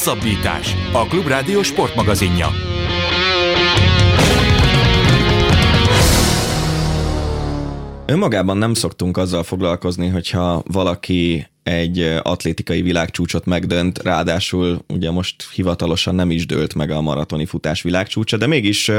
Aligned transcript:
Hosszabbítás. 0.00 0.74
A 0.92 1.06
Klubrádió 1.06 1.62
sportmagazinja. 1.62 2.48
Önmagában 8.06 8.56
nem 8.56 8.74
szoktunk 8.74 9.16
azzal 9.16 9.42
foglalkozni, 9.42 10.08
hogyha 10.08 10.62
valaki 10.66 11.46
egy 11.62 11.98
atlétikai 12.22 12.82
világcsúcsot 12.82 13.44
megdönt, 13.44 14.02
ráadásul 14.02 14.84
ugye 14.88 15.10
most 15.10 15.34
hivatalosan 15.54 16.14
nem 16.14 16.30
is 16.30 16.46
dőlt 16.46 16.74
meg 16.74 16.90
a 16.90 17.00
maratoni 17.00 17.46
futás 17.46 17.82
világcsúcsa, 17.82 18.36
de 18.36 18.46
mégis 18.46 18.90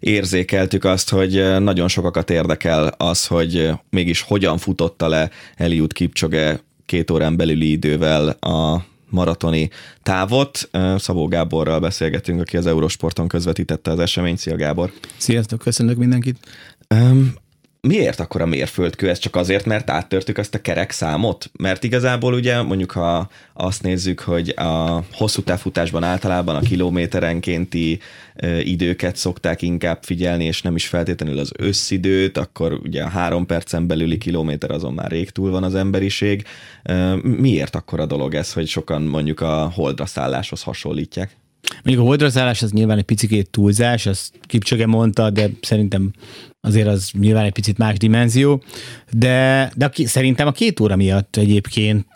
érzékeltük 0.00 0.84
azt, 0.84 1.10
hogy 1.10 1.60
nagyon 1.60 1.88
sokakat 1.88 2.30
érdekel 2.30 2.86
az, 2.96 3.26
hogy 3.26 3.70
mégis 3.90 4.20
hogyan 4.20 4.58
futotta 4.58 5.08
le 5.08 5.30
Eliud 5.56 5.92
Kipchoge 5.92 6.60
két 6.86 7.10
órán 7.10 7.36
belüli 7.36 7.70
idővel 7.70 8.28
a 8.28 8.84
maratoni 9.14 9.70
távot. 10.02 10.70
Szabó 10.96 11.26
Gáborral 11.26 11.80
beszélgetünk, 11.80 12.40
aki 12.40 12.56
az 12.56 12.66
Eurosporton 12.66 13.28
közvetítette 13.28 13.90
az 13.90 13.98
eseményt. 13.98 14.38
Szia 14.38 14.56
Gábor! 14.56 14.92
Sziasztok, 15.16 15.58
köszönök 15.58 15.96
mindenkit! 15.96 16.38
Miért 17.84 18.20
akkor 18.20 18.40
a 18.40 18.46
mérföldkő? 18.46 19.08
Ez 19.08 19.18
csak 19.18 19.36
azért, 19.36 19.64
mert 19.64 19.90
áttörtük 19.90 20.38
azt 20.38 20.54
a 20.54 20.60
kerek 20.60 20.90
számot? 20.90 21.50
Mert 21.58 21.84
igazából 21.84 22.34
ugye 22.34 22.62
mondjuk, 22.62 22.90
ha 22.90 23.28
azt 23.52 23.82
nézzük, 23.82 24.20
hogy 24.20 24.48
a 24.48 25.04
hosszú 25.12 25.42
távfutásban 25.42 26.02
általában 26.02 26.56
a 26.56 26.60
kilométerenkénti 26.60 27.98
időket 28.60 29.16
szokták 29.16 29.62
inkább 29.62 29.98
figyelni, 30.02 30.44
és 30.44 30.62
nem 30.62 30.74
is 30.74 30.86
feltétlenül 30.86 31.38
az 31.38 31.52
összidőt, 31.58 32.38
akkor 32.38 32.72
ugye 32.72 33.02
a 33.02 33.08
három 33.08 33.46
percen 33.46 33.86
belüli 33.86 34.18
kilométer 34.18 34.70
azon 34.70 34.92
már 34.92 35.10
rég 35.10 35.30
túl 35.30 35.50
van 35.50 35.62
az 35.62 35.74
emberiség. 35.74 36.44
Miért 37.22 37.74
akkor 37.74 38.00
a 38.00 38.06
dolog 38.06 38.34
ez, 38.34 38.52
hogy 38.52 38.68
sokan 38.68 39.02
mondjuk 39.02 39.40
a 39.40 39.70
holdra 39.74 40.06
szálláshoz 40.06 40.62
hasonlítják? 40.62 41.36
Mondjuk 41.82 42.06
a 42.06 42.08
holdra 42.08 42.26
az 42.26 42.70
nyilván 42.70 42.98
egy 42.98 43.04
picit 43.04 43.50
túlzás, 43.50 44.06
azt 44.06 44.32
Kipcsöge 44.46 44.86
mondta, 44.86 45.30
de 45.30 45.50
szerintem 45.60 46.12
azért 46.64 46.86
az 46.86 47.10
nyilván 47.18 47.44
egy 47.44 47.52
picit 47.52 47.78
más 47.78 47.96
dimenzió, 47.96 48.62
de, 49.10 49.70
de 49.74 49.84
a, 49.84 49.90
szerintem 50.06 50.46
a 50.46 50.52
két 50.52 50.80
óra 50.80 50.96
miatt 50.96 51.36
egyébként 51.36 52.06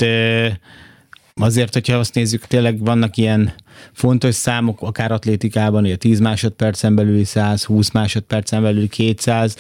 azért, 1.34 1.72
hogyha 1.72 1.96
azt 1.96 2.14
nézzük, 2.14 2.46
tényleg 2.46 2.78
vannak 2.78 3.16
ilyen 3.16 3.52
fontos 3.92 4.34
számok, 4.34 4.82
akár 4.82 5.12
atlétikában, 5.12 5.82
hogy 5.82 5.92
a 5.92 5.96
10 5.96 6.20
másodpercen 6.20 6.94
belüli 6.94 7.24
100, 7.24 7.64
20 7.64 7.90
másodpercen 7.90 8.62
belüli 8.62 8.88
200, 8.88 9.56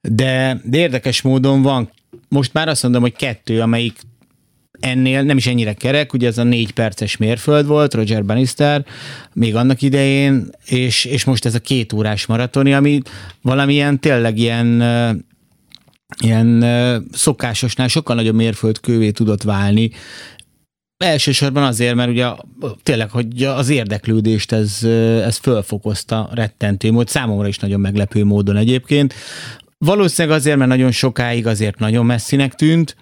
de, 0.00 0.60
de 0.64 0.78
érdekes 0.78 1.22
módon 1.22 1.62
van, 1.62 1.90
most 2.28 2.52
már 2.52 2.68
azt 2.68 2.82
mondom, 2.82 3.02
hogy 3.02 3.16
kettő, 3.16 3.60
amelyik 3.60 3.98
ennél 4.80 5.22
nem 5.22 5.36
is 5.36 5.46
ennyire 5.46 5.72
kerek, 5.72 6.12
ugye 6.12 6.26
ez 6.26 6.38
a 6.38 6.42
négy 6.42 6.72
perces 6.72 7.16
mérföld 7.16 7.66
volt, 7.66 7.94
Roger 7.94 8.24
Bannister, 8.24 8.84
még 9.32 9.54
annak 9.54 9.82
idején, 9.82 10.50
és, 10.66 11.04
és 11.04 11.24
most 11.24 11.44
ez 11.44 11.54
a 11.54 11.58
két 11.60 11.92
órás 11.92 12.26
maratoni, 12.26 12.74
ami 12.74 13.00
valamilyen 13.42 14.00
tényleg 14.00 14.38
ilyen 14.38 14.82
ilyen 16.20 16.64
szokásosnál 17.12 17.88
sokkal 17.88 18.16
nagyobb 18.16 18.34
mérföldkővé 18.34 19.10
tudott 19.10 19.42
válni, 19.42 19.90
Elsősorban 21.04 21.62
azért, 21.62 21.94
mert 21.94 22.10
ugye 22.10 22.26
tényleg, 22.82 23.10
hogy 23.10 23.42
az 23.42 23.68
érdeklődést 23.68 24.52
ez, 24.52 24.84
ez 25.24 25.36
fölfokozta 25.36 26.28
rettentő 26.32 26.92
mód, 26.92 27.08
számomra 27.08 27.48
is 27.48 27.58
nagyon 27.58 27.80
meglepő 27.80 28.24
módon 28.24 28.56
egyébként. 28.56 29.14
Valószínűleg 29.78 30.38
azért, 30.38 30.56
mert 30.56 30.70
nagyon 30.70 30.90
sokáig 30.90 31.46
azért 31.46 31.78
nagyon 31.78 32.06
messzinek 32.06 32.54
tűnt, 32.54 32.96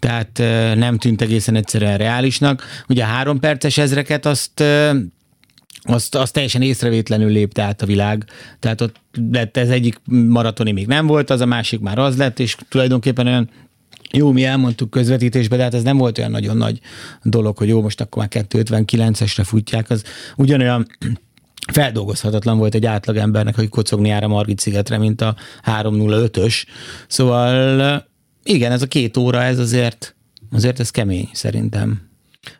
tehát 0.00 0.38
nem 0.76 0.98
tűnt 0.98 1.22
egészen 1.22 1.54
egyszerűen 1.54 1.98
reálisnak. 1.98 2.64
Ugye 2.88 3.02
a 3.02 3.06
három 3.06 3.40
perces 3.40 3.78
ezreket 3.78 4.26
azt 4.26 4.64
azt, 5.82 6.14
azt 6.14 6.32
teljesen 6.32 6.62
észrevétlenül 6.62 7.30
lépte 7.30 7.62
át 7.62 7.82
a 7.82 7.86
világ. 7.86 8.24
Tehát 8.58 8.80
ott 8.80 8.96
lett 9.32 9.56
ez 9.56 9.68
egyik 9.68 10.00
maratoni 10.04 10.72
még 10.72 10.86
nem 10.86 11.06
volt, 11.06 11.30
az 11.30 11.40
a 11.40 11.46
másik 11.46 11.80
már 11.80 11.98
az 11.98 12.16
lett, 12.16 12.38
és 12.38 12.56
tulajdonképpen 12.68 13.26
olyan 13.26 13.50
jó, 14.12 14.32
mi 14.32 14.44
elmondtuk 14.44 14.90
közvetítésbe, 14.90 15.56
de 15.56 15.62
hát 15.62 15.74
ez 15.74 15.82
nem 15.82 15.96
volt 15.96 16.18
olyan 16.18 16.30
nagyon 16.30 16.56
nagy 16.56 16.80
dolog, 17.22 17.56
hogy 17.56 17.68
jó, 17.68 17.82
most 17.82 18.00
akkor 18.00 18.18
már 18.18 18.46
259-esre 18.48 19.42
futják, 19.44 19.90
az 19.90 20.04
ugyanolyan 20.36 20.86
feldolgozhatatlan 21.72 22.58
volt 22.58 22.74
egy 22.74 22.86
átlagembernek, 22.86 23.54
hogy 23.54 23.68
kocogni 23.68 24.08
jár 24.08 24.24
a 24.24 24.28
Margit 24.28 24.60
szigetre, 24.60 24.98
mint 24.98 25.20
a 25.20 25.36
305-ös. 25.64 26.64
Szóval 27.06 28.08
igen, 28.50 28.72
ez 28.72 28.82
a 28.82 28.86
két 28.86 29.16
óra, 29.16 29.42
ez 29.42 29.58
azért, 29.58 30.14
azért 30.52 30.80
ez 30.80 30.90
kemény 30.90 31.28
szerintem. 31.32 32.10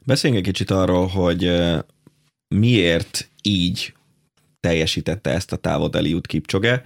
Beszéljünk 0.03 0.47
egy 0.47 0.53
kicsit 0.53 0.71
arról, 0.71 1.07
hogy 1.07 1.53
miért 2.49 3.29
így 3.43 3.95
teljesítette 4.61 5.31
ezt 5.31 5.53
a 5.53 5.57
távot 5.57 5.97
Eliud 5.97 6.27
Kipchoge, 6.27 6.83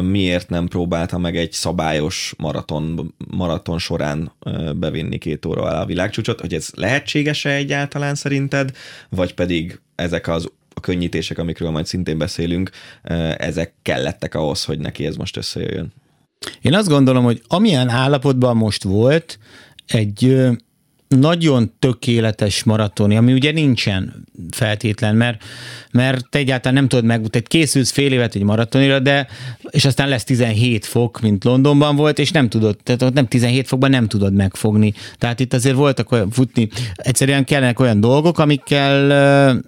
miért 0.00 0.48
nem 0.48 0.68
próbálta 0.68 1.18
meg 1.18 1.36
egy 1.36 1.52
szabályos 1.52 2.34
maraton, 2.38 3.14
maraton 3.30 3.78
során 3.78 4.32
bevinni 4.76 5.18
két 5.18 5.46
óra 5.46 5.62
alá 5.62 5.80
a 5.80 5.86
világcsúcsot, 5.86 6.40
hogy 6.40 6.54
ez 6.54 6.68
lehetséges-e 6.74 7.50
egyáltalán 7.50 8.14
szerinted, 8.14 8.76
vagy 9.08 9.34
pedig 9.34 9.80
ezek 9.94 10.28
az 10.28 10.50
a 10.74 10.80
könnyítések, 10.80 11.38
amikről 11.38 11.70
majd 11.70 11.86
szintén 11.86 12.18
beszélünk, 12.18 12.70
ezek 13.36 13.72
kellettek 13.82 14.34
ahhoz, 14.34 14.64
hogy 14.64 14.78
neki 14.78 15.06
ez 15.06 15.16
most 15.16 15.36
összejöjjön? 15.36 15.92
Én 16.62 16.74
azt 16.74 16.88
gondolom, 16.88 17.24
hogy 17.24 17.42
amilyen 17.48 17.88
állapotban 17.88 18.56
most 18.56 18.82
volt, 18.82 19.38
egy 19.86 20.46
nagyon 21.08 21.72
tökéletes 21.78 22.62
maratoni, 22.62 23.16
ami 23.16 23.32
ugye 23.32 23.52
nincsen 23.52 24.24
feltétlen, 24.50 25.16
mert, 25.16 25.42
mert 25.90 26.30
te 26.30 26.38
egyáltalán 26.38 26.74
nem 26.74 26.88
tudod 26.88 27.04
meg, 27.04 27.26
tehát 27.26 27.48
készülsz 27.48 27.90
fél 27.90 28.12
évet 28.12 28.34
egy 28.34 28.42
maratonira, 28.42 28.98
de 28.98 29.26
és 29.70 29.84
aztán 29.84 30.08
lesz 30.08 30.24
17 30.24 30.84
fok, 30.84 31.20
mint 31.20 31.44
Londonban 31.44 31.96
volt, 31.96 32.18
és 32.18 32.30
nem 32.30 32.48
tudod, 32.48 32.76
tehát 32.82 33.02
ott 33.02 33.12
nem 33.14 33.26
17 33.26 33.66
fokban 33.66 33.90
nem 33.90 34.08
tudod 34.08 34.32
megfogni. 34.32 34.94
Tehát 35.18 35.40
itt 35.40 35.52
azért 35.52 35.76
voltak 35.76 36.12
olyan 36.12 36.30
futni, 36.30 36.68
egyszerűen 36.94 37.44
kellenek 37.44 37.80
olyan 37.80 38.00
dolgok, 38.00 38.38
amikkel 38.38 39.62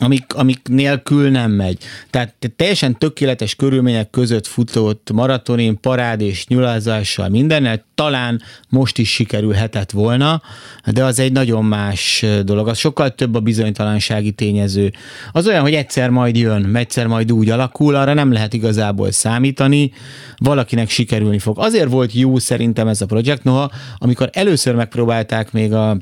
amik, 0.00 0.34
amik 0.34 0.60
nélkül 0.68 1.30
nem 1.30 1.50
megy. 1.50 1.78
Tehát 2.10 2.34
teljesen 2.56 2.98
tökéletes 2.98 3.54
körülmények 3.54 4.10
között 4.10 4.46
futott 4.46 5.10
maratonin, 5.12 5.80
parád 5.80 6.20
és 6.20 6.46
nyulázással 6.46 7.28
mindennel, 7.28 7.84
talán 7.94 8.42
most 8.68 8.98
is 8.98 9.12
sikerülhetett 9.12 9.90
volna, 9.90 10.42
de 10.92 11.04
az 11.04 11.18
egy 11.18 11.32
nagyon 11.32 11.64
más 11.64 12.24
dolog. 12.44 12.68
Az 12.68 12.78
sokkal 12.78 13.14
több 13.14 13.34
a 13.34 13.40
bizonytalansági 13.40 14.30
tényező. 14.32 14.92
Az 15.32 15.46
olyan, 15.46 15.62
hogy 15.62 15.74
egyszer 15.74 16.10
majd 16.10 16.36
jön, 16.36 16.76
egyszer 16.76 17.06
majd 17.06 17.32
úgy 17.32 17.50
alakul, 17.50 17.94
arra 17.94 18.14
nem 18.14 18.32
lehet 18.32 18.54
igazából 18.54 19.10
számítani, 19.10 19.92
valakinek 20.36 20.88
sikerülni 20.90 21.38
fog. 21.38 21.58
Azért 21.58 21.90
volt 21.90 22.12
jó 22.12 22.38
szerintem 22.38 22.88
ez 22.88 23.00
a 23.00 23.06
projekt, 23.06 23.44
noha 23.44 23.70
amikor 23.98 24.30
először 24.32 24.74
megpróbálták 24.74 25.52
még 25.52 25.72
a 25.72 25.96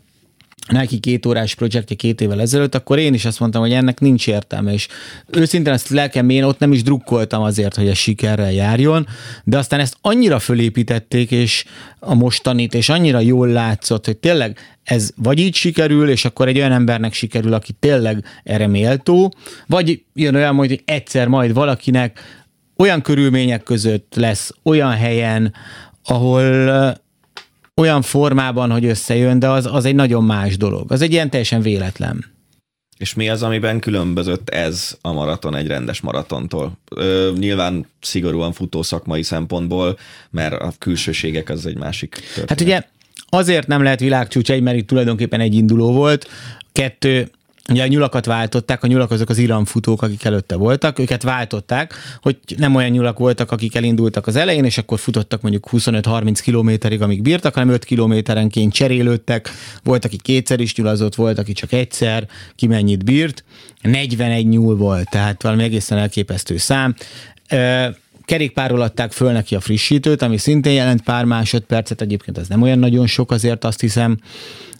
Nike 0.68 0.96
két 1.00 1.26
órás 1.26 1.54
projektje 1.54 1.96
két 1.96 2.20
évvel 2.20 2.40
ezelőtt, 2.40 2.74
akkor 2.74 2.98
én 2.98 3.14
is 3.14 3.24
azt 3.24 3.40
mondtam, 3.40 3.62
hogy 3.62 3.72
ennek 3.72 4.00
nincs 4.00 4.28
értelme, 4.28 4.72
és 4.72 4.88
őszintén 5.30 5.72
ezt 5.72 5.88
lelkem 5.88 6.28
én 6.28 6.42
ott 6.42 6.58
nem 6.58 6.72
is 6.72 6.82
drukkoltam 6.82 7.42
azért, 7.42 7.76
hogy 7.76 7.88
ez 7.88 7.96
sikerrel 7.96 8.52
járjon, 8.52 9.06
de 9.44 9.58
aztán 9.58 9.80
ezt 9.80 9.96
annyira 10.00 10.38
fölépítették, 10.38 11.30
és 11.30 11.64
a 11.98 12.14
mostanit, 12.14 12.74
és 12.74 12.88
annyira 12.88 13.20
jól 13.20 13.48
látszott, 13.48 14.04
hogy 14.06 14.16
tényleg 14.16 14.58
ez 14.82 15.10
vagy 15.16 15.38
így 15.38 15.54
sikerül, 15.54 16.10
és 16.10 16.24
akkor 16.24 16.48
egy 16.48 16.58
olyan 16.58 16.72
embernek 16.72 17.12
sikerül, 17.12 17.52
aki 17.52 17.72
tényleg 17.72 18.24
erre 18.44 18.66
méltó, 18.66 19.32
vagy 19.66 20.02
jön 20.14 20.34
olyan, 20.34 20.54
hogy 20.54 20.82
egyszer 20.84 21.28
majd 21.28 21.52
valakinek 21.52 22.20
olyan 22.76 23.02
körülmények 23.02 23.62
között 23.62 24.12
lesz, 24.16 24.50
olyan 24.62 24.90
helyen, 24.90 25.54
ahol 26.04 26.96
olyan 27.78 28.02
formában, 28.02 28.70
hogy 28.70 28.84
összejön, 28.84 29.38
de 29.38 29.48
az, 29.48 29.66
az 29.66 29.84
egy 29.84 29.94
nagyon 29.94 30.24
más 30.24 30.56
dolog. 30.56 30.92
Az 30.92 31.02
egy 31.02 31.12
ilyen 31.12 31.30
teljesen 31.30 31.60
véletlen. 31.60 32.24
És 32.96 33.14
mi 33.14 33.28
az, 33.28 33.42
amiben 33.42 33.80
különbözött 33.80 34.48
ez 34.48 34.96
a 35.00 35.12
maraton 35.12 35.56
egy 35.56 35.66
rendes 35.66 36.00
maratontól? 36.00 36.78
Ö, 36.90 37.32
nyilván 37.38 37.86
szigorúan 38.00 38.52
futó 38.52 38.82
szakmai 38.82 39.22
szempontból, 39.22 39.98
mert 40.30 40.52
a 40.52 40.72
külsőségek 40.78 41.48
az 41.48 41.66
egy 41.66 41.76
másik 41.76 42.10
történet. 42.14 42.48
Hát 42.48 42.60
ugye 42.60 42.82
azért 43.28 43.66
nem 43.66 43.82
lehet 43.82 44.00
világcsúcs 44.00 44.50
egy, 44.50 44.62
mert 44.62 44.76
itt 44.76 44.86
tulajdonképpen 44.86 45.40
egy 45.40 45.54
induló 45.54 45.92
volt. 45.92 46.28
Kettő, 46.72 47.30
Ugye 47.72 47.82
a 47.82 47.86
nyulakat 47.86 48.26
váltották, 48.26 48.82
a 48.82 48.86
nyulak 48.86 49.10
azok 49.10 49.28
az 49.28 49.38
iramfutók, 49.38 50.02
akik 50.02 50.24
előtte 50.24 50.56
voltak, 50.56 50.98
őket 50.98 51.22
váltották, 51.22 51.94
hogy 52.20 52.38
nem 52.56 52.74
olyan 52.74 52.90
nyulak 52.90 53.18
voltak, 53.18 53.52
akik 53.52 53.74
elindultak 53.74 54.26
az 54.26 54.36
elején, 54.36 54.64
és 54.64 54.78
akkor 54.78 54.98
futottak 54.98 55.42
mondjuk 55.42 55.68
25-30 55.72 56.38
kilométerig, 56.42 57.02
amíg 57.02 57.22
bírtak, 57.22 57.54
hanem 57.54 57.68
5 57.68 57.84
kilométerenként 57.84 58.72
cserélődtek, 58.72 59.50
volt, 59.82 60.04
aki 60.04 60.16
kétszer 60.16 60.60
is 60.60 60.74
nyulazott, 60.74 61.14
volt, 61.14 61.38
aki 61.38 61.52
csak 61.52 61.72
egyszer, 61.72 62.28
ki 62.54 62.66
mennyit 62.66 63.04
bírt, 63.04 63.44
41 63.82 64.48
nyúl 64.48 64.76
volt, 64.76 65.10
tehát 65.10 65.42
valami 65.42 65.62
egészen 65.62 65.98
elképesztő 65.98 66.56
szám 66.56 66.94
kerékpárról 68.28 68.80
adták 68.80 69.12
föl 69.12 69.32
neki 69.32 69.54
a 69.54 69.60
frissítőt, 69.60 70.22
ami 70.22 70.36
szintén 70.36 70.72
jelent 70.72 71.02
pár 71.02 71.24
másodpercet, 71.24 72.00
egyébként 72.00 72.38
ez 72.38 72.48
nem 72.48 72.62
olyan 72.62 72.78
nagyon 72.78 73.06
sok, 73.06 73.30
azért 73.30 73.64
azt 73.64 73.80
hiszem, 73.80 74.18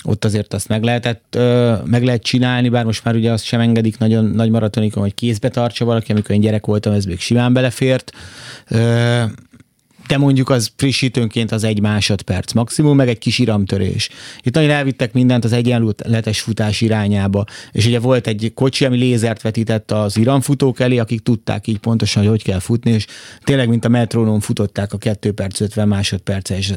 ott 0.04 0.24
azért 0.24 0.54
azt 0.54 0.68
meg 0.68 0.82
lehetett, 0.82 1.38
meg 1.84 2.04
lehet 2.04 2.22
csinálni, 2.22 2.68
bár 2.68 2.84
most 2.84 3.04
már 3.04 3.14
ugye 3.14 3.32
azt 3.32 3.44
sem 3.44 3.60
engedik 3.60 3.98
nagyon 3.98 4.24
nagy 4.24 4.50
maratonikon, 4.50 5.02
hogy 5.02 5.14
kézbe 5.14 5.48
tartsa 5.48 5.84
valaki, 5.84 6.12
amikor 6.12 6.34
én 6.34 6.40
gyerek 6.40 6.66
voltam, 6.66 6.92
ez 6.92 7.04
még 7.04 7.20
simán 7.20 7.52
belefért 7.52 8.12
de 10.08 10.18
mondjuk 10.18 10.50
az 10.50 10.70
frissítőnként 10.76 11.52
az 11.52 11.64
egy 11.64 11.80
másodperc 11.80 12.52
maximum, 12.52 12.96
meg 12.96 13.08
egy 13.08 13.18
kis 13.18 13.38
iramtörés. 13.38 14.08
Itt 14.42 14.54
nagyon 14.54 14.70
elvittek 14.70 15.12
mindent 15.12 15.44
az 15.44 15.52
egyenlőletes 15.52 16.40
futás 16.40 16.80
irányába, 16.80 17.44
és 17.72 17.86
ugye 17.86 17.98
volt 17.98 18.26
egy 18.26 18.52
kocsi, 18.54 18.84
ami 18.84 18.96
lézert 18.96 19.42
vetített 19.42 19.92
az 19.92 20.16
iramfutók 20.16 20.80
elé, 20.80 20.98
akik 20.98 21.20
tudták 21.20 21.66
így 21.66 21.78
pontosan, 21.78 22.22
hogy 22.22 22.30
hogy 22.30 22.42
kell 22.42 22.58
futni, 22.58 22.90
és 22.90 23.06
tényleg, 23.44 23.68
mint 23.68 23.84
a 23.84 23.88
metrónom 23.88 24.40
futották 24.40 24.92
a 24.92 24.98
2 24.98 25.32
perc 25.32 25.60
50 25.60 25.88
másodperces 25.88 26.72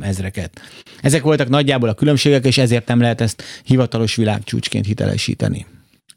ezreket. 0.00 0.60
Ezek 1.02 1.22
voltak 1.22 1.48
nagyjából 1.48 1.88
a 1.88 1.94
különbségek, 1.94 2.44
és 2.44 2.58
ezért 2.58 2.86
nem 2.86 3.00
lehet 3.00 3.20
ezt 3.20 3.42
hivatalos 3.64 4.14
világcsúcsként 4.14 4.86
hitelesíteni. 4.86 5.66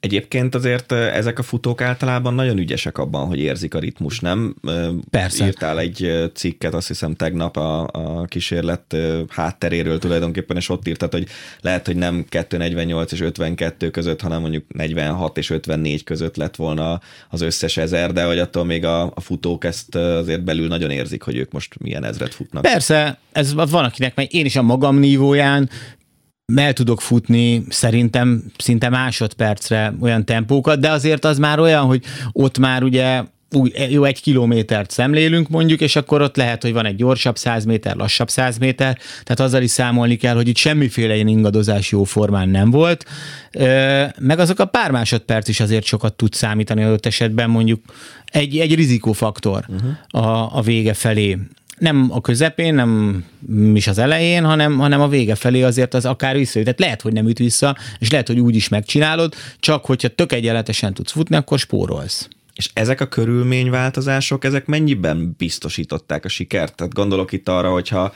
Egyébként 0.03 0.55
azért 0.55 0.91
ezek 0.91 1.39
a 1.39 1.43
futók 1.43 1.81
általában 1.81 2.33
nagyon 2.33 2.57
ügyesek 2.57 2.97
abban, 2.97 3.27
hogy 3.27 3.39
érzik 3.39 3.73
a 3.73 3.79
ritmus, 3.79 4.19
nem? 4.19 4.55
Persze. 5.09 5.45
Írtál 5.45 5.79
egy 5.79 6.29
cikket, 6.33 6.73
azt 6.73 6.87
hiszem 6.87 7.15
tegnap 7.15 7.57
a, 7.57 7.87
a 7.91 8.25
kísérlet 8.25 8.95
hátteréről 9.29 9.99
tulajdonképpen, 9.99 10.57
és 10.57 10.69
ott 10.69 10.87
írtad, 10.87 11.11
hogy 11.11 11.27
lehet, 11.61 11.85
hogy 11.85 11.95
nem 11.95 12.25
248 12.29 13.11
és 13.11 13.21
52 13.21 13.89
között, 13.89 14.21
hanem 14.21 14.41
mondjuk 14.41 14.73
46 14.73 15.37
és 15.37 15.49
54 15.49 16.03
között 16.03 16.35
lett 16.35 16.55
volna 16.55 17.01
az 17.29 17.41
összes 17.41 17.77
ezer, 17.77 18.13
de 18.13 18.23
hogy 18.23 18.39
attól 18.39 18.65
még 18.65 18.85
a, 18.85 19.03
a 19.03 19.19
futók 19.19 19.63
ezt 19.63 19.95
azért 19.95 20.43
belül 20.43 20.67
nagyon 20.67 20.91
érzik, 20.91 21.21
hogy 21.21 21.37
ők 21.37 21.51
most 21.51 21.79
milyen 21.79 22.03
ezret 22.03 22.33
futnak. 22.33 22.61
Persze, 22.61 23.19
ez 23.31 23.53
van 23.53 23.83
akinek, 23.83 24.15
mert 24.15 24.31
én 24.31 24.45
is 24.45 24.55
a 24.55 24.61
magam 24.61 24.97
nívóján 24.97 25.69
el 26.55 26.73
tudok 26.73 27.01
futni 27.01 27.63
szerintem 27.69 28.43
szinte 28.57 28.89
másodpercre 28.89 29.93
olyan 30.01 30.25
tempókat, 30.25 30.79
de 30.79 30.89
azért 30.89 31.25
az 31.25 31.37
már 31.37 31.59
olyan, 31.59 31.85
hogy 31.85 32.03
ott 32.31 32.57
már 32.57 32.83
ugye 32.83 33.23
úgy, 33.55 33.87
jó, 33.89 34.03
egy 34.03 34.21
kilométert 34.21 34.91
szemlélünk 34.91 35.49
mondjuk, 35.49 35.81
és 35.81 35.95
akkor 35.95 36.21
ott 36.21 36.35
lehet, 36.35 36.61
hogy 36.61 36.73
van 36.73 36.85
egy 36.85 36.95
gyorsabb 36.95 37.37
100 37.37 37.65
méter, 37.65 37.95
lassabb 37.95 38.29
100 38.29 38.57
méter, 38.57 38.97
tehát 39.23 39.39
azzal 39.39 39.61
is 39.61 39.71
számolni 39.71 40.15
kell, 40.15 40.35
hogy 40.35 40.47
itt 40.47 40.57
semmiféle 40.57 41.15
ilyen 41.15 41.27
ingadozás 41.27 41.91
jó 41.91 42.03
formán 42.03 42.49
nem 42.49 42.71
volt, 42.71 43.05
meg 44.19 44.39
azok 44.39 44.59
a 44.59 44.65
pár 44.65 44.91
másodperc 44.91 45.47
is 45.47 45.59
azért 45.59 45.85
sokat 45.85 46.13
tud 46.13 46.33
számítani 46.33 46.83
adott 46.83 47.05
esetben 47.05 47.49
mondjuk 47.49 47.81
egy, 48.25 48.57
egy 48.57 48.75
rizikófaktor 48.75 49.65
uh-huh. 49.67 50.25
a, 50.25 50.57
a 50.57 50.61
vége 50.61 50.93
felé 50.93 51.37
nem 51.77 52.07
a 52.11 52.21
közepén, 52.21 52.73
nem 52.73 53.23
is 53.73 53.87
az 53.87 53.97
elején, 53.97 54.43
hanem, 54.43 54.77
hanem 54.77 55.01
a 55.01 55.07
vége 55.07 55.35
felé 55.35 55.61
azért 55.61 55.93
az 55.93 56.05
akár 56.05 56.35
vissza. 56.35 56.59
Tehát 56.59 56.79
lehet, 56.79 57.01
hogy 57.01 57.13
nem 57.13 57.27
üt 57.27 57.37
vissza, 57.37 57.77
és 57.99 58.11
lehet, 58.11 58.27
hogy 58.27 58.39
úgy 58.39 58.55
is 58.55 58.69
megcsinálod, 58.69 59.33
csak 59.59 59.85
hogyha 59.85 60.07
tök 60.07 60.31
egyenletesen 60.31 60.93
tudsz 60.93 61.11
futni, 61.11 61.35
akkor 61.35 61.59
spórolsz. 61.59 62.27
És 62.55 62.69
ezek 62.73 63.01
a 63.01 63.07
körülményváltozások, 63.07 64.43
ezek 64.43 64.65
mennyiben 64.65 65.35
biztosították 65.37 66.25
a 66.25 66.29
sikert? 66.29 66.75
Tehát 66.75 66.93
gondolok 66.93 67.31
itt 67.31 67.49
arra, 67.49 67.71
hogyha 67.71 68.13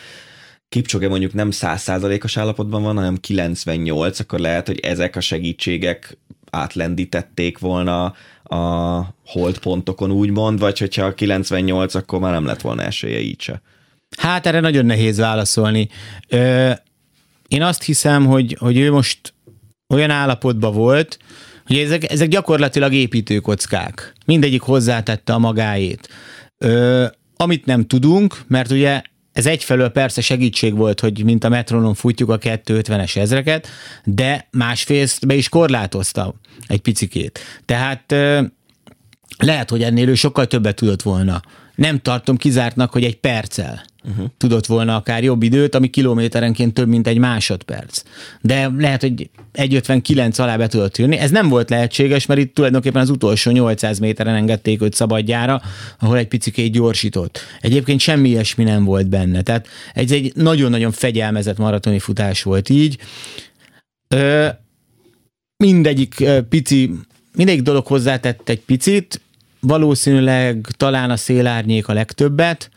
Kipcsoge 0.69 1.07
mondjuk 1.07 1.33
nem 1.33 1.51
százszázalékos 1.51 2.37
állapotban 2.37 2.83
van, 2.83 2.95
hanem 2.95 3.17
98, 3.17 4.19
akkor 4.19 4.39
lehet, 4.39 4.67
hogy 4.67 4.79
ezek 4.79 5.15
a 5.15 5.19
segítségek 5.19 6.17
átlendítették 6.49 7.57
volna 7.57 8.13
a 8.49 9.15
holdpontokon 9.25 10.11
úgymond, 10.11 10.59
vagy 10.59 10.79
hogyha 10.79 11.13
98, 11.13 11.95
akkor 11.95 12.19
már 12.19 12.31
nem 12.31 12.45
lett 12.45 12.61
volna 12.61 12.81
esélye 12.81 13.19
így 13.19 13.41
se. 13.41 13.61
Hát 14.17 14.45
erre 14.45 14.59
nagyon 14.59 14.85
nehéz 14.85 15.17
válaszolni. 15.17 15.89
Ö, 16.29 16.71
én 17.47 17.61
azt 17.61 17.83
hiszem, 17.83 18.25
hogy, 18.25 18.55
hogy 18.59 18.77
ő 18.77 18.91
most 18.91 19.33
olyan 19.93 20.09
állapotban 20.09 20.73
volt, 20.73 21.17
hogy 21.65 21.77
ezek, 21.77 22.11
ezek 22.11 22.27
gyakorlatilag 22.27 22.93
építőkockák. 22.93 24.13
Mindegyik 24.25 24.61
hozzátette 24.61 25.33
a 25.33 25.39
magáét. 25.39 26.09
Ö, 26.57 27.05
amit 27.35 27.65
nem 27.65 27.85
tudunk, 27.85 28.41
mert 28.47 28.71
ugye 28.71 29.01
ez 29.37 29.45
egyfelől 29.45 29.89
persze 29.89 30.21
segítség 30.21 30.75
volt, 30.75 30.99
hogy 30.99 31.23
mint 31.23 31.43
a 31.43 31.49
metronom 31.49 31.93
futjuk 31.93 32.29
a 32.29 32.37
250-es 32.37 33.15
ezreket, 33.15 33.67
de 34.03 34.47
másfélzt 34.51 35.27
be 35.27 35.33
is 35.33 35.49
korlátozta 35.49 36.33
egy 36.67 36.79
picikét. 36.79 37.39
Tehát 37.65 38.15
lehet, 39.37 39.69
hogy 39.69 39.83
ennél 39.83 40.09
ő 40.09 40.15
sokkal 40.15 40.47
többet 40.47 40.75
tudott 40.75 41.01
volna. 41.01 41.41
Nem 41.75 41.99
tartom 41.99 42.37
kizártnak, 42.37 42.91
hogy 42.91 43.03
egy 43.03 43.15
perccel 43.15 43.83
uh-huh. 44.09 44.25
tudott 44.37 44.65
volna 44.65 44.95
akár 44.95 45.23
jobb 45.23 45.43
időt, 45.43 45.75
ami 45.75 45.87
kilométerenként 45.87 46.73
több, 46.73 46.87
mint 46.87 47.07
egy 47.07 47.17
másodperc. 47.17 48.03
De 48.41 48.71
lehet, 48.77 49.01
hogy 49.01 49.29
1.59 49.53 50.39
alá 50.39 50.57
be 50.57 50.67
tudott 50.67 50.97
jönni. 50.97 51.17
Ez 51.17 51.31
nem 51.31 51.49
volt 51.49 51.69
lehetséges, 51.69 52.25
mert 52.25 52.39
itt 52.39 52.53
tulajdonképpen 52.53 53.01
az 53.01 53.09
utolsó 53.09 53.51
800 53.51 53.99
méteren 53.99 54.35
engedték 54.35 54.81
őt 54.81 54.93
szabadjára, 54.93 55.61
ahol 55.99 56.17
egy 56.17 56.27
picikét 56.27 56.71
gyorsított. 56.71 57.39
Egyébként 57.61 57.99
semmi 57.99 58.29
ilyesmi 58.29 58.63
nem 58.63 58.83
volt 58.83 59.07
benne. 59.07 59.41
Tehát 59.41 59.67
ez 59.93 60.11
egy 60.11 60.31
nagyon-nagyon 60.35 60.91
fegyelmezett 60.91 61.57
maratoni 61.57 61.99
futás 61.99 62.43
volt 62.43 62.69
így. 62.69 62.97
Ö, 64.07 64.47
mindegyik 65.63 66.23
pici, 66.49 66.91
mindegyik 67.35 67.61
dolog 67.61 67.87
hozzátett 67.87 68.49
egy 68.49 68.61
picit, 68.61 69.21
valószínűleg 69.59 70.67
talán 70.77 71.09
a 71.09 71.17
szélárnyék 71.17 71.87
a 71.87 71.93
legtöbbet, 71.93 72.69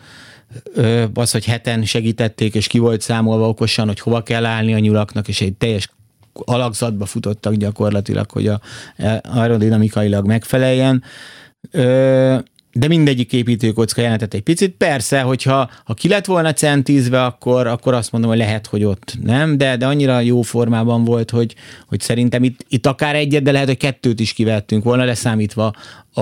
az, 1.15 1.31
hogy 1.31 1.45
heten 1.45 1.85
segítették, 1.85 2.55
és 2.55 2.67
ki 2.67 2.79
volt 2.79 3.01
számolva 3.01 3.49
okosan, 3.49 3.87
hogy 3.87 4.01
hova 4.01 4.23
kell 4.23 4.45
állni 4.45 4.75
a 4.75 4.79
nyulaknak, 4.79 5.29
és 5.29 5.41
egy 5.41 5.55
teljes 5.55 5.89
alakzatba 6.33 7.05
futottak 7.07 7.55
gyakorlatilag, 7.55 8.31
hogy 8.31 8.47
a, 8.47 8.61
aerodinamikailag 9.23 10.27
megfeleljen. 10.27 11.03
De 12.73 12.89
mindegyik 12.89 13.33
építőkocka 13.33 14.01
jelentett 14.01 14.35
egy 14.35 14.43
picit. 14.43 14.75
Persze, 14.77 15.21
hogyha 15.21 15.71
ha 15.85 15.95
ki 15.95 16.09
lett 16.09 16.25
volna 16.25 16.53
centízve, 16.53 17.25
akkor, 17.25 17.67
akkor 17.67 17.95
azt 17.95 18.13
mondom, 18.13 18.31
hogy 18.31 18.39
lehet, 18.39 18.67
hogy 18.67 18.85
ott 18.85 19.17
nem, 19.23 19.59
de, 19.59 19.77
de 19.77 19.87
annyira 19.87 20.21
jó 20.21 20.43
formában 20.43 21.05
volt, 21.05 21.31
hogy, 21.31 21.55
hogy 21.87 22.01
szerintem 22.01 22.43
itt, 22.45 22.65
itt 22.69 22.87
akár 22.87 23.15
egyet, 23.15 23.43
de 23.43 23.53
lehet, 23.53 23.67
hogy 23.67 23.77
kettőt 23.77 24.21
is 24.21 24.33
kivettünk 24.33 24.85
volna, 24.85 25.05
leszámítva 25.05 25.75
a, 26.13 26.21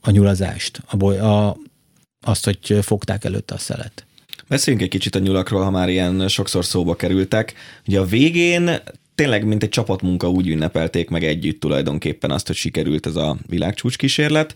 a 0.00 0.10
nyulazást, 0.10 0.82
a, 0.86 0.96
boly, 0.96 1.18
a, 1.18 1.56
azt, 2.22 2.44
hogy 2.44 2.78
fogták 2.82 3.24
előtte 3.24 3.54
a 3.54 3.58
szelet. 3.58 4.04
Beszéljünk 4.48 4.84
egy 4.84 4.90
kicsit 4.90 5.14
a 5.14 5.18
nyulakról, 5.18 5.62
ha 5.62 5.70
már 5.70 5.88
ilyen 5.88 6.28
sokszor 6.28 6.64
szóba 6.64 6.96
kerültek. 6.96 7.54
Ugye 7.86 8.00
a 8.00 8.04
végén 8.04 8.70
tényleg, 9.14 9.44
mint 9.44 9.62
egy 9.62 9.68
csapatmunka 9.68 10.30
úgy 10.30 10.48
ünnepelték 10.48 11.08
meg 11.10 11.24
együtt 11.24 11.60
tulajdonképpen 11.60 12.30
azt, 12.30 12.46
hogy 12.46 12.56
sikerült 12.56 13.06
ez 13.06 13.16
a 13.16 13.36
világcsúcs 13.46 13.96
kísérlet, 13.96 14.54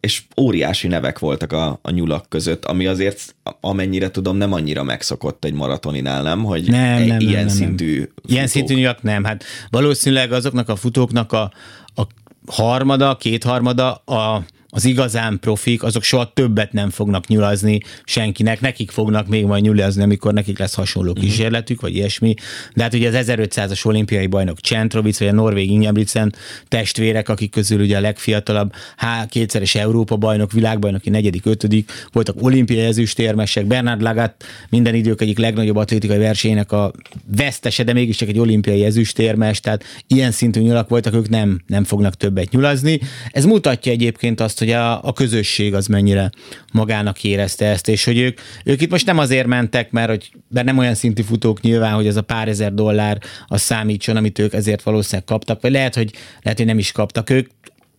és 0.00 0.22
óriási 0.40 0.88
nevek 0.88 1.18
voltak 1.18 1.52
a, 1.52 1.78
a 1.82 1.90
nyulak 1.90 2.28
között, 2.28 2.64
ami 2.64 2.86
azért, 2.86 3.34
amennyire 3.60 4.10
tudom, 4.10 4.36
nem 4.36 4.52
annyira 4.52 4.82
megszokott 4.82 5.44
egy 5.44 5.52
maratoninál, 5.52 6.22
nem? 6.22 6.44
Hogy 6.44 6.70
nem, 6.70 7.02
nem, 7.02 7.20
ilyen 7.20 7.44
nem, 7.44 7.54
szintű 7.54 7.98
nem. 7.98 8.08
Ilyen 8.26 8.46
szintű 8.46 8.74
nyulak 8.74 9.02
nem. 9.02 9.24
Hát 9.24 9.44
valószínűleg 9.70 10.32
azoknak 10.32 10.68
a 10.68 10.76
futóknak 10.76 11.32
a, 11.32 11.52
a 11.94 12.02
harmada, 12.46 13.16
kétharmada 13.16 13.94
a 13.94 14.44
az 14.70 14.84
igazán 14.84 15.38
profik, 15.40 15.82
azok 15.82 16.02
soha 16.02 16.32
többet 16.34 16.72
nem 16.72 16.90
fognak 16.90 17.26
nyulazni 17.26 17.80
senkinek, 18.04 18.60
nekik 18.60 18.90
fognak 18.90 19.26
még 19.26 19.44
majd 19.44 19.62
nyulazni, 19.62 20.02
amikor 20.02 20.32
nekik 20.32 20.58
lesz 20.58 20.74
hasonló 20.74 21.10
uh-huh. 21.10 21.24
kísérletük, 21.24 21.80
vagy 21.80 21.94
ilyesmi. 21.94 22.34
De 22.74 22.82
hát 22.82 22.94
ugye 22.94 23.08
az 23.08 23.26
1500-as 23.28 23.86
olimpiai 23.86 24.26
bajnok 24.26 24.60
Csentrovic, 24.60 25.18
vagy 25.18 25.28
a 25.28 25.32
Norvég 25.32 25.70
Ingebrigtsen 25.70 26.34
testvérek, 26.68 27.28
akik 27.28 27.50
közül 27.50 27.80
ugye 27.80 27.96
a 27.96 28.00
legfiatalabb, 28.00 28.72
há, 28.96 29.26
kétszeres 29.26 29.74
Európa 29.74 30.16
bajnok, 30.16 30.52
világbajnoki 30.52 31.10
negyedik, 31.10 31.46
ötödik, 31.46 31.92
voltak 32.12 32.42
olimpiai 32.42 32.84
ezüstérmesek, 32.84 33.66
Bernard 33.66 34.02
Lagat 34.02 34.44
minden 34.70 34.94
idők 34.94 35.20
egyik 35.20 35.38
legnagyobb 35.38 35.76
atlétikai 35.76 36.18
versenynek 36.18 36.72
a 36.72 36.92
vesztese, 37.36 37.82
de 37.84 37.92
mégiscsak 37.92 38.28
egy 38.28 38.38
olimpiai 38.38 38.84
ezüstérmes, 38.84 39.60
tehát 39.60 39.84
ilyen 40.06 40.30
szintű 40.30 40.60
nyulak 40.60 40.88
voltak, 40.88 41.14
ők 41.14 41.28
nem, 41.28 41.60
nem 41.66 41.84
fognak 41.84 42.14
többet 42.14 42.50
nyulazni. 42.50 43.00
Ez 43.30 43.44
mutatja 43.44 43.92
egyébként 43.92 44.40
azt, 44.40 44.57
hogy 44.58 44.70
a, 44.70 45.04
a 45.04 45.12
közösség 45.12 45.74
az 45.74 45.86
mennyire 45.86 46.30
magának 46.72 47.24
érezte 47.24 47.66
ezt, 47.66 47.88
és 47.88 48.04
hogy 48.04 48.18
ők, 48.18 48.40
ők 48.64 48.80
itt 48.80 48.90
most 48.90 49.06
nem 49.06 49.18
azért 49.18 49.46
mentek, 49.46 49.90
mert, 49.90 50.08
hogy, 50.08 50.30
mert 50.48 50.66
nem 50.66 50.78
olyan 50.78 50.94
szintű 50.94 51.22
futók 51.22 51.60
nyilván, 51.60 51.94
hogy 51.94 52.06
az 52.06 52.16
a 52.16 52.22
pár 52.22 52.48
ezer 52.48 52.74
dollár 52.74 53.18
az 53.46 53.60
számítson, 53.60 54.16
amit 54.16 54.38
ők 54.38 54.52
ezért 54.52 54.82
valószínűleg 54.82 55.24
kaptak, 55.24 55.60
vagy 55.60 55.72
lehet, 55.72 55.94
hogy, 55.94 56.12
lehet, 56.42 56.58
hogy 56.58 56.66
nem 56.66 56.78
is 56.78 56.92
kaptak. 56.92 57.30
Ők 57.30 57.48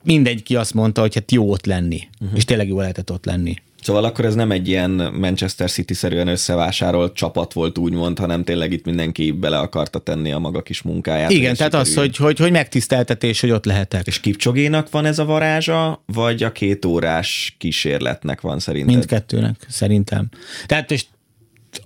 mindegy 0.04 0.44
ki 0.44 0.56
azt 0.56 0.74
mondta, 0.74 1.02
hogy 1.02 1.14
hát 1.14 1.32
jó 1.32 1.52
ott 1.52 1.66
lenni, 1.66 2.08
uh-huh. 2.22 2.38
és 2.38 2.46
tényleg 2.46 2.68
jó 2.68 2.80
lehetett 2.80 3.12
ott 3.12 3.26
lenni. 3.26 3.56
Szóval 3.82 4.04
akkor 4.04 4.26
ez 4.26 4.36
nem 4.36 4.52
egy 4.52 4.68
ilyen 4.68 4.90
Manchester 5.20 5.70
City-szerűen 5.70 6.28
összevásárolt 6.28 7.14
csapat 7.14 7.54
volt 7.54 7.78
úgymond, 7.78 8.20
hanem 8.20 8.44
tényleg 8.44 8.72
itt 8.72 8.86
mindenki 8.86 9.32
bele 9.32 9.58
akarta 9.58 10.00
tenni 10.00 10.32
a 10.32 10.40
maga 10.40 10.62
kis 10.62 10.82
munkáját. 10.82 11.32
Igen, 11.32 11.56
tehát 11.56 11.74
az, 11.74 11.96
hogy, 11.96 12.16
hogy, 12.16 12.40
hogy 12.40 12.52
megtiszteltetés, 12.52 13.42
hogy 13.42 13.52
ott 13.52 13.66
lehetek. 13.66 14.08
És 14.08 14.20
Kipcsogénak 14.20 14.90
van 14.90 15.06
ez 15.06 15.20
a 15.20 15.26
varázsa, 15.26 16.04
vagy 16.06 16.44
a 16.44 16.52
két 16.52 16.86
órás 16.86 17.56
kísérletnek 17.58 18.42
van 18.42 18.60
szerinted? 18.60 18.96
Mindkettőnek, 18.96 19.66
szerintem. 19.70 20.30
Tehát 20.66 20.92
és 20.92 21.06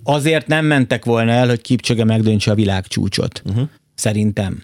azért 0.02 0.46
nem 0.46 0.64
mentek 0.64 1.04
volna 1.04 1.30
el, 1.30 1.48
hogy 1.48 1.60
Kipcsöge 1.60 2.04
megdöntse 2.04 2.50
a 2.50 2.54
világcsúcsot. 2.54 3.42
Uh-huh. 3.44 3.68
Szerintem. 3.94 4.62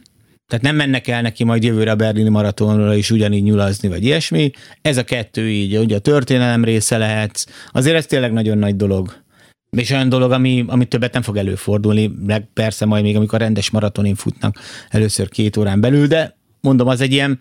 Tehát 0.50 0.64
nem 0.64 0.76
mennek 0.76 1.09
el 1.09 1.23
neki 1.23 1.45
majd 1.45 1.62
jövőre 1.62 1.90
a 1.90 1.97
berlini 1.97 2.28
maratonra 2.28 2.95
is 2.95 3.11
ugyanígy 3.11 3.42
nyulazni, 3.42 3.88
vagy 3.88 4.04
ilyesmi. 4.04 4.50
Ez 4.83 4.97
a 4.97 5.04
kettő 5.04 5.49
így, 5.49 5.76
ugye 5.76 5.97
a 5.97 5.99
történelem 5.99 6.64
része 6.64 6.99
lehet. 6.99 7.47
Azért 7.73 7.97
ez 7.97 8.07
tényleg 8.07 8.33
nagyon 8.33 8.59
nagy 8.59 8.76
dolog. 8.76 9.23
És 9.71 9.90
olyan 9.90 10.09
dolog, 10.09 10.33
ami, 10.33 10.64
ami 10.66 10.85
többet 10.85 11.12
nem 11.12 11.23
fog 11.23 11.37
előfordulni, 11.37 12.12
meg 12.26 12.49
persze 12.52 12.85
majd 12.85 13.02
még, 13.02 13.16
amikor 13.16 13.38
rendes 13.38 13.71
maratonin 13.71 14.14
futnak 14.14 14.57
először 14.88 15.28
két 15.28 15.57
órán 15.57 15.80
belül, 15.80 16.07
de 16.07 16.37
mondom, 16.61 16.88
az 16.88 17.00
egy 17.00 17.12
ilyen, 17.12 17.38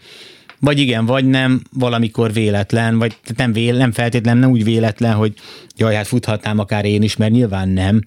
vagy 0.60 0.80
igen, 0.80 1.06
vagy 1.06 1.26
nem, 1.26 1.62
valamikor 1.72 2.34
véletlen, 2.34 2.98
vagy 2.98 3.18
nem, 3.36 3.54
vél, 3.54 3.76
nem 3.76 3.92
feltétlen, 3.92 4.38
nem 4.38 4.50
úgy 4.50 4.64
véletlen, 4.64 5.14
hogy 5.14 5.34
jaj, 5.78 5.96
hát 5.96 6.08
futhatnám 6.08 6.60
akár 6.60 6.86
én 6.86 7.02
is, 7.02 7.16
mert 7.16 7.32
nyilván 7.32 7.70
nem, 7.70 8.02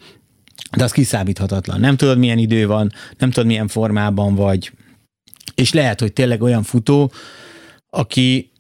de 0.77 0.85
az 0.85 0.93
kiszámíthatatlan. 0.93 1.81
Nem 1.81 1.97
tudod, 1.97 2.19
milyen 2.19 2.39
idő 2.39 2.67
van, 2.67 2.93
nem 3.19 3.31
tudod, 3.31 3.49
milyen 3.49 3.69
formában 3.69 4.35
vagy, 4.35 4.73
és 5.63 5.73
lehet, 5.73 6.01
hogy 6.01 6.13
tényleg 6.13 6.43
olyan 6.43 6.63
futó, 6.63 7.13
aki, 7.91 8.51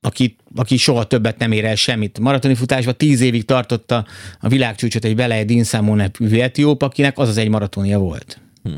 aki, 0.00 0.36
aki 0.54 0.76
soha 0.76 1.04
többet 1.04 1.38
nem 1.38 1.52
ér 1.52 1.64
el 1.64 1.74
semmit. 1.74 2.18
Maratoni 2.18 2.54
futásban 2.54 2.96
tíz 2.96 3.20
évig 3.20 3.44
tartotta 3.44 4.06
a 4.40 4.48
világcsúcsot 4.48 5.04
egy 5.04 5.16
Beleje 5.16 5.44
Dinszámon 5.44 6.10
etióp, 6.32 6.82
akinek 6.82 7.18
az 7.18 7.28
az 7.28 7.36
egy 7.36 7.48
maratonia 7.48 7.98
volt. 7.98 8.40
Hm. 8.62 8.74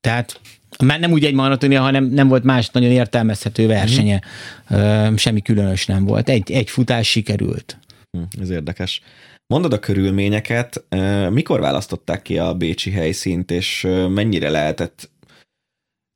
Tehát 0.00 0.40
már 0.84 1.00
nem 1.00 1.12
úgy 1.12 1.24
egy 1.24 1.34
maratonia, 1.34 1.80
hanem 1.80 2.04
nem 2.04 2.28
volt 2.28 2.44
más 2.44 2.68
nagyon 2.68 2.90
értelmezhető 2.90 3.66
versenye. 3.66 4.20
Hm. 4.66 5.14
Semmi 5.14 5.42
különös 5.42 5.86
nem 5.86 6.04
volt. 6.04 6.28
Egy, 6.28 6.50
egy 6.50 6.70
futás 6.70 7.08
sikerült. 7.08 7.78
Hm, 8.10 8.22
ez 8.40 8.50
érdekes. 8.50 9.00
Mondod 9.46 9.72
a 9.72 9.78
körülményeket, 9.78 10.84
mikor 11.30 11.60
választották 11.60 12.22
ki 12.22 12.38
a 12.38 12.54
bécsi 12.54 12.90
helyszínt, 12.90 13.50
és 13.50 13.86
mennyire 14.08 14.50
lehetett 14.50 15.10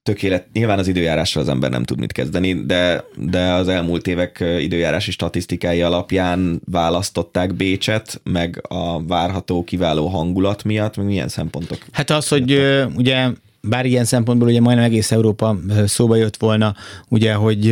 tökélet, 0.04 0.46
nyilván 0.52 0.78
az 0.78 0.88
időjárással 0.88 1.42
az 1.42 1.48
ember 1.48 1.70
nem 1.70 1.82
tud 1.82 1.98
mit 1.98 2.12
kezdeni, 2.12 2.64
de, 2.64 3.04
de 3.16 3.52
az 3.52 3.68
elmúlt 3.68 4.06
évek 4.06 4.44
időjárási 4.58 5.10
statisztikái 5.10 5.82
alapján 5.82 6.60
választották 6.70 7.54
Bécset, 7.54 8.20
meg 8.22 8.62
a 8.68 9.04
várható 9.06 9.64
kiváló 9.64 10.06
hangulat 10.06 10.64
miatt, 10.64 10.96
meg 10.96 11.06
milyen 11.06 11.28
szempontok? 11.28 11.78
Hát 11.92 12.10
az, 12.10 12.28
hogy 12.28 12.60
ugye 12.96 13.28
bár 13.60 13.86
ilyen 13.86 14.04
szempontból 14.04 14.48
ugye 14.48 14.60
majdnem 14.60 14.84
egész 14.84 15.12
Európa 15.12 15.56
szóba 15.86 16.16
jött 16.16 16.36
volna, 16.36 16.74
ugye, 17.08 17.34
hogy 17.34 17.66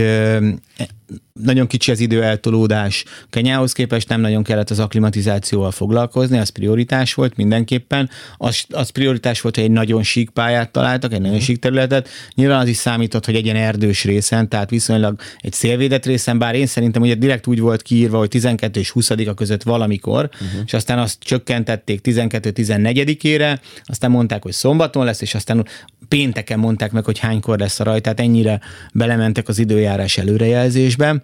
nagyon 1.33 1.67
kicsi 1.67 1.91
az 1.91 2.01
időeltolódás. 2.01 3.05
Kenyához 3.31 3.73
képest 3.73 4.09
nem 4.09 4.21
nagyon 4.21 4.43
kellett 4.43 4.71
az 4.71 4.79
aklimatizációval 4.79 5.71
foglalkozni, 5.71 6.39
az 6.39 6.49
prioritás 6.49 7.15
volt 7.15 7.37
mindenképpen. 7.37 8.11
Az, 8.37 8.65
az 8.69 8.91
prioritás 8.91 9.41
volt, 9.41 9.55
hogy 9.55 9.65
egy 9.65 9.71
nagyon 9.71 10.03
sík 10.03 10.31
pályát 10.31 10.71
találtak, 10.71 11.13
egy 11.13 11.21
nagyon 11.21 11.37
mhm. 11.37 11.45
sík 11.45 11.59
területet. 11.59 12.09
Nyilván 12.35 12.61
az 12.61 12.69
is 12.69 12.77
számított, 12.77 13.25
hogy 13.25 13.35
egy 13.35 13.45
ilyen 13.45 13.57
erdős 13.57 14.05
részen, 14.05 14.49
tehát 14.49 14.71
viszonylag 14.71 15.21
egy 15.39 15.53
szélvédett 15.53 16.07
részen, 16.07 16.39
bár 16.39 16.55
én 16.55 16.67
szerintem 16.67 17.03
ugye 17.03 17.15
direkt 17.15 17.47
úgy 17.47 17.61
volt 17.61 17.83
kiírva, 17.83 18.19
hogy 18.19 18.29
12 18.29 18.81
és 18.81 18.91
20 18.91 19.11
a 19.11 19.35
között 19.35 19.63
valamikor, 19.63 20.31
uh-huh. 20.33 20.61
és 20.65 20.73
aztán 20.73 20.99
azt 20.99 21.19
csökkentették 21.21 22.01
12-14-ére, 22.05 23.59
aztán 23.85 24.11
mondták, 24.11 24.43
hogy 24.43 24.53
szombaton 24.53 25.05
lesz, 25.05 25.21
és 25.21 25.35
aztán 25.35 25.67
pénteken 26.13 26.59
mondták 26.59 26.93
meg, 26.93 27.05
hogy 27.05 27.19
hánykor 27.19 27.59
lesz 27.59 27.81
a 27.81 27.85
rajt, 27.85 28.03
tehát 28.03 28.21
ennyire 28.21 28.61
belementek 28.95 29.49
az 29.49 29.59
időjárás 29.59 30.19
előrejelzésbe 30.19 31.23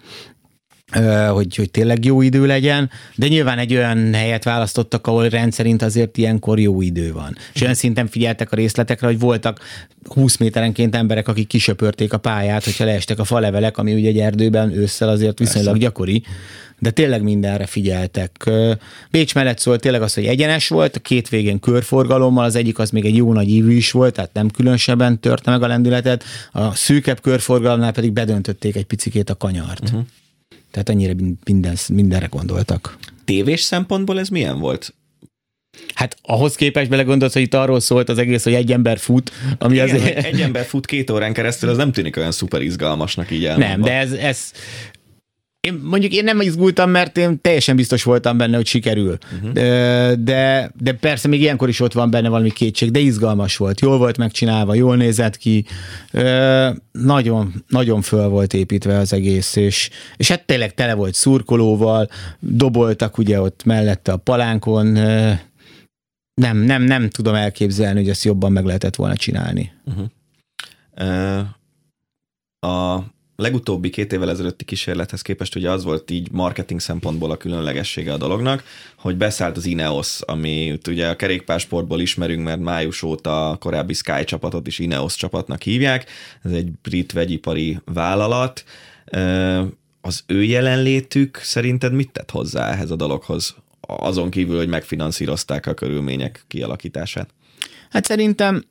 hogy, 1.30 1.56
hogy 1.56 1.70
tényleg 1.70 2.04
jó 2.04 2.22
idő 2.22 2.46
legyen, 2.46 2.90
de 3.14 3.28
nyilván 3.28 3.58
egy 3.58 3.74
olyan 3.74 4.14
helyet 4.14 4.44
választottak, 4.44 5.06
ahol 5.06 5.28
rendszerint 5.28 5.82
azért 5.82 6.16
ilyenkor 6.16 6.58
jó 6.58 6.80
idő 6.82 7.12
van. 7.12 7.36
És 7.54 7.60
olyan 7.60 7.74
szinten 7.74 8.06
figyeltek 8.06 8.52
a 8.52 8.56
részletekre, 8.56 9.06
hogy 9.06 9.18
voltak 9.18 9.60
20 10.04 10.36
méterenként 10.36 10.96
emberek, 10.96 11.28
akik 11.28 11.46
kisöpörték 11.46 12.12
a 12.12 12.18
pályát, 12.18 12.64
hogyha 12.64 12.84
leestek 12.84 13.18
a 13.18 13.24
falevelek, 13.24 13.78
ami 13.78 13.94
ugye 13.94 14.08
egy 14.08 14.18
erdőben 14.18 14.72
ősszel 14.72 15.08
azért 15.08 15.38
viszonylag 15.38 15.72
Persze. 15.72 15.86
gyakori, 15.86 16.22
de 16.78 16.90
tényleg 16.90 17.22
mindenre 17.22 17.66
figyeltek. 17.66 18.50
Bécs 19.10 19.34
mellett 19.34 19.58
szólt 19.58 19.80
tényleg 19.80 20.02
az, 20.02 20.14
hogy 20.14 20.24
egyenes 20.24 20.68
volt, 20.68 20.96
a 20.96 21.00
két 21.00 21.28
végén 21.28 21.60
körforgalommal, 21.60 22.44
az 22.44 22.54
egyik 22.54 22.78
az 22.78 22.90
még 22.90 23.04
egy 23.04 23.16
jó 23.16 23.32
nagy 23.32 23.48
ívű 23.48 23.72
is 23.72 23.90
volt, 23.90 24.14
tehát 24.14 24.32
nem 24.32 24.50
különösebben 24.50 25.20
törte 25.20 25.50
meg 25.50 25.62
a 25.62 25.66
lendületet, 25.66 26.24
a 26.52 26.74
szűkebb 26.74 27.20
körforgalomnál 27.20 27.92
pedig 27.92 28.12
bedöntötték 28.12 28.76
egy 28.76 28.84
picikét 28.84 29.30
a 29.30 29.36
kanyart. 29.36 29.82
Uh-huh. 29.84 30.06
Tehát 30.70 30.88
ennyire 30.88 31.14
minden, 31.44 31.76
mindenre 31.88 32.26
gondoltak. 32.26 32.98
Tévés 33.24 33.60
szempontból 33.60 34.18
ez 34.18 34.28
milyen 34.28 34.58
volt? 34.58 34.94
Hát 35.94 36.16
ahhoz 36.22 36.54
képest 36.54 36.90
belegondolsz, 36.90 37.32
hogy 37.32 37.42
itt 37.42 37.54
arról 37.54 37.80
szólt 37.80 38.08
az 38.08 38.18
egész, 38.18 38.44
hogy 38.44 38.54
egy 38.54 38.72
ember 38.72 38.98
fut, 38.98 39.32
ami 39.58 39.74
Igen, 39.74 39.88
azért... 39.88 40.24
egy 40.24 40.40
ember 40.40 40.64
fut 40.64 40.86
két 40.86 41.10
órán 41.10 41.32
keresztül, 41.32 41.68
az 41.68 41.76
nem 41.76 41.92
tűnik 41.92 42.16
olyan 42.16 42.32
szuper 42.32 42.62
izgalmasnak 42.62 43.30
így 43.30 43.44
elmondva. 43.44 43.74
Nem, 43.74 43.80
de 43.80 43.92
ez, 43.92 44.12
ez 44.12 44.52
én 45.60 45.74
mondjuk 45.74 46.12
én 46.12 46.24
nem 46.24 46.40
izgultam, 46.40 46.90
mert 46.90 47.16
én 47.16 47.40
teljesen 47.40 47.76
biztos 47.76 48.02
voltam 48.02 48.36
benne, 48.36 48.56
hogy 48.56 48.66
sikerül. 48.66 49.18
Uh-huh. 49.34 49.52
De, 50.12 50.70
de 50.80 50.92
persze 50.92 51.28
még 51.28 51.40
ilyenkor 51.40 51.68
is 51.68 51.80
ott 51.80 51.92
van 51.92 52.10
benne 52.10 52.28
valami 52.28 52.50
kétség, 52.50 52.90
de 52.90 52.98
izgalmas 52.98 53.56
volt. 53.56 53.80
Jól 53.80 53.98
volt 53.98 54.16
megcsinálva, 54.16 54.74
jól 54.74 54.96
nézett 54.96 55.36
ki. 55.36 55.64
Nagyon, 56.92 57.64
nagyon 57.68 58.02
föl 58.02 58.28
volt 58.28 58.54
építve 58.54 58.98
az 58.98 59.12
egész, 59.12 59.56
és, 59.56 59.90
és 60.16 60.28
hát 60.28 60.46
tényleg 60.46 60.74
tele 60.74 60.94
volt 60.94 61.14
szurkolóval, 61.14 62.08
doboltak 62.38 63.18
ugye 63.18 63.40
ott 63.40 63.64
mellette 63.64 64.12
a 64.12 64.16
palánkon. 64.16 64.86
Nem, 66.34 66.56
nem, 66.56 66.82
nem 66.82 67.08
tudom 67.08 67.34
elképzelni, 67.34 68.00
hogy 68.00 68.08
ezt 68.08 68.24
jobban 68.24 68.52
meg 68.52 68.64
lehetett 68.64 68.96
volna 68.96 69.16
csinálni. 69.16 69.72
Uh-huh. 69.84 70.06
Uh, 71.00 71.46
a 72.70 73.04
legutóbbi 73.42 73.90
két 73.90 74.12
évvel 74.12 74.30
ezelőtti 74.30 74.64
kísérlethez 74.64 75.22
képest 75.22 75.54
ugye 75.54 75.70
az 75.70 75.84
volt 75.84 76.10
így 76.10 76.30
marketing 76.32 76.80
szempontból 76.80 77.30
a 77.30 77.36
különlegessége 77.36 78.12
a 78.12 78.16
dolognak, 78.16 78.64
hogy 78.96 79.16
beszállt 79.16 79.56
az 79.56 79.66
Ineos, 79.66 80.20
ami 80.20 80.78
ugye 80.88 81.08
a 81.08 81.16
kerékpársportból 81.16 82.00
ismerünk, 82.00 82.44
mert 82.44 82.60
május 82.60 83.02
óta 83.02 83.50
a 83.50 83.56
korábbi 83.56 83.94
Sky 83.94 84.24
csapatot 84.24 84.66
is 84.66 84.78
Ineos 84.78 85.16
csapatnak 85.16 85.62
hívják. 85.62 86.10
Ez 86.42 86.52
egy 86.52 86.70
brit 86.82 87.12
vegyipari 87.12 87.78
vállalat. 87.84 88.64
Az 90.00 90.22
ő 90.26 90.42
jelenlétük 90.42 91.36
szerinted 91.36 91.92
mit 91.92 92.10
tett 92.10 92.30
hozzá 92.30 92.70
ehhez 92.70 92.90
a 92.90 92.96
dologhoz? 92.96 93.54
Azon 93.80 94.30
kívül, 94.30 94.56
hogy 94.56 94.68
megfinanszírozták 94.68 95.66
a 95.66 95.74
körülmények 95.74 96.44
kialakítását. 96.48 97.28
Hát 97.90 98.04
szerintem 98.04 98.64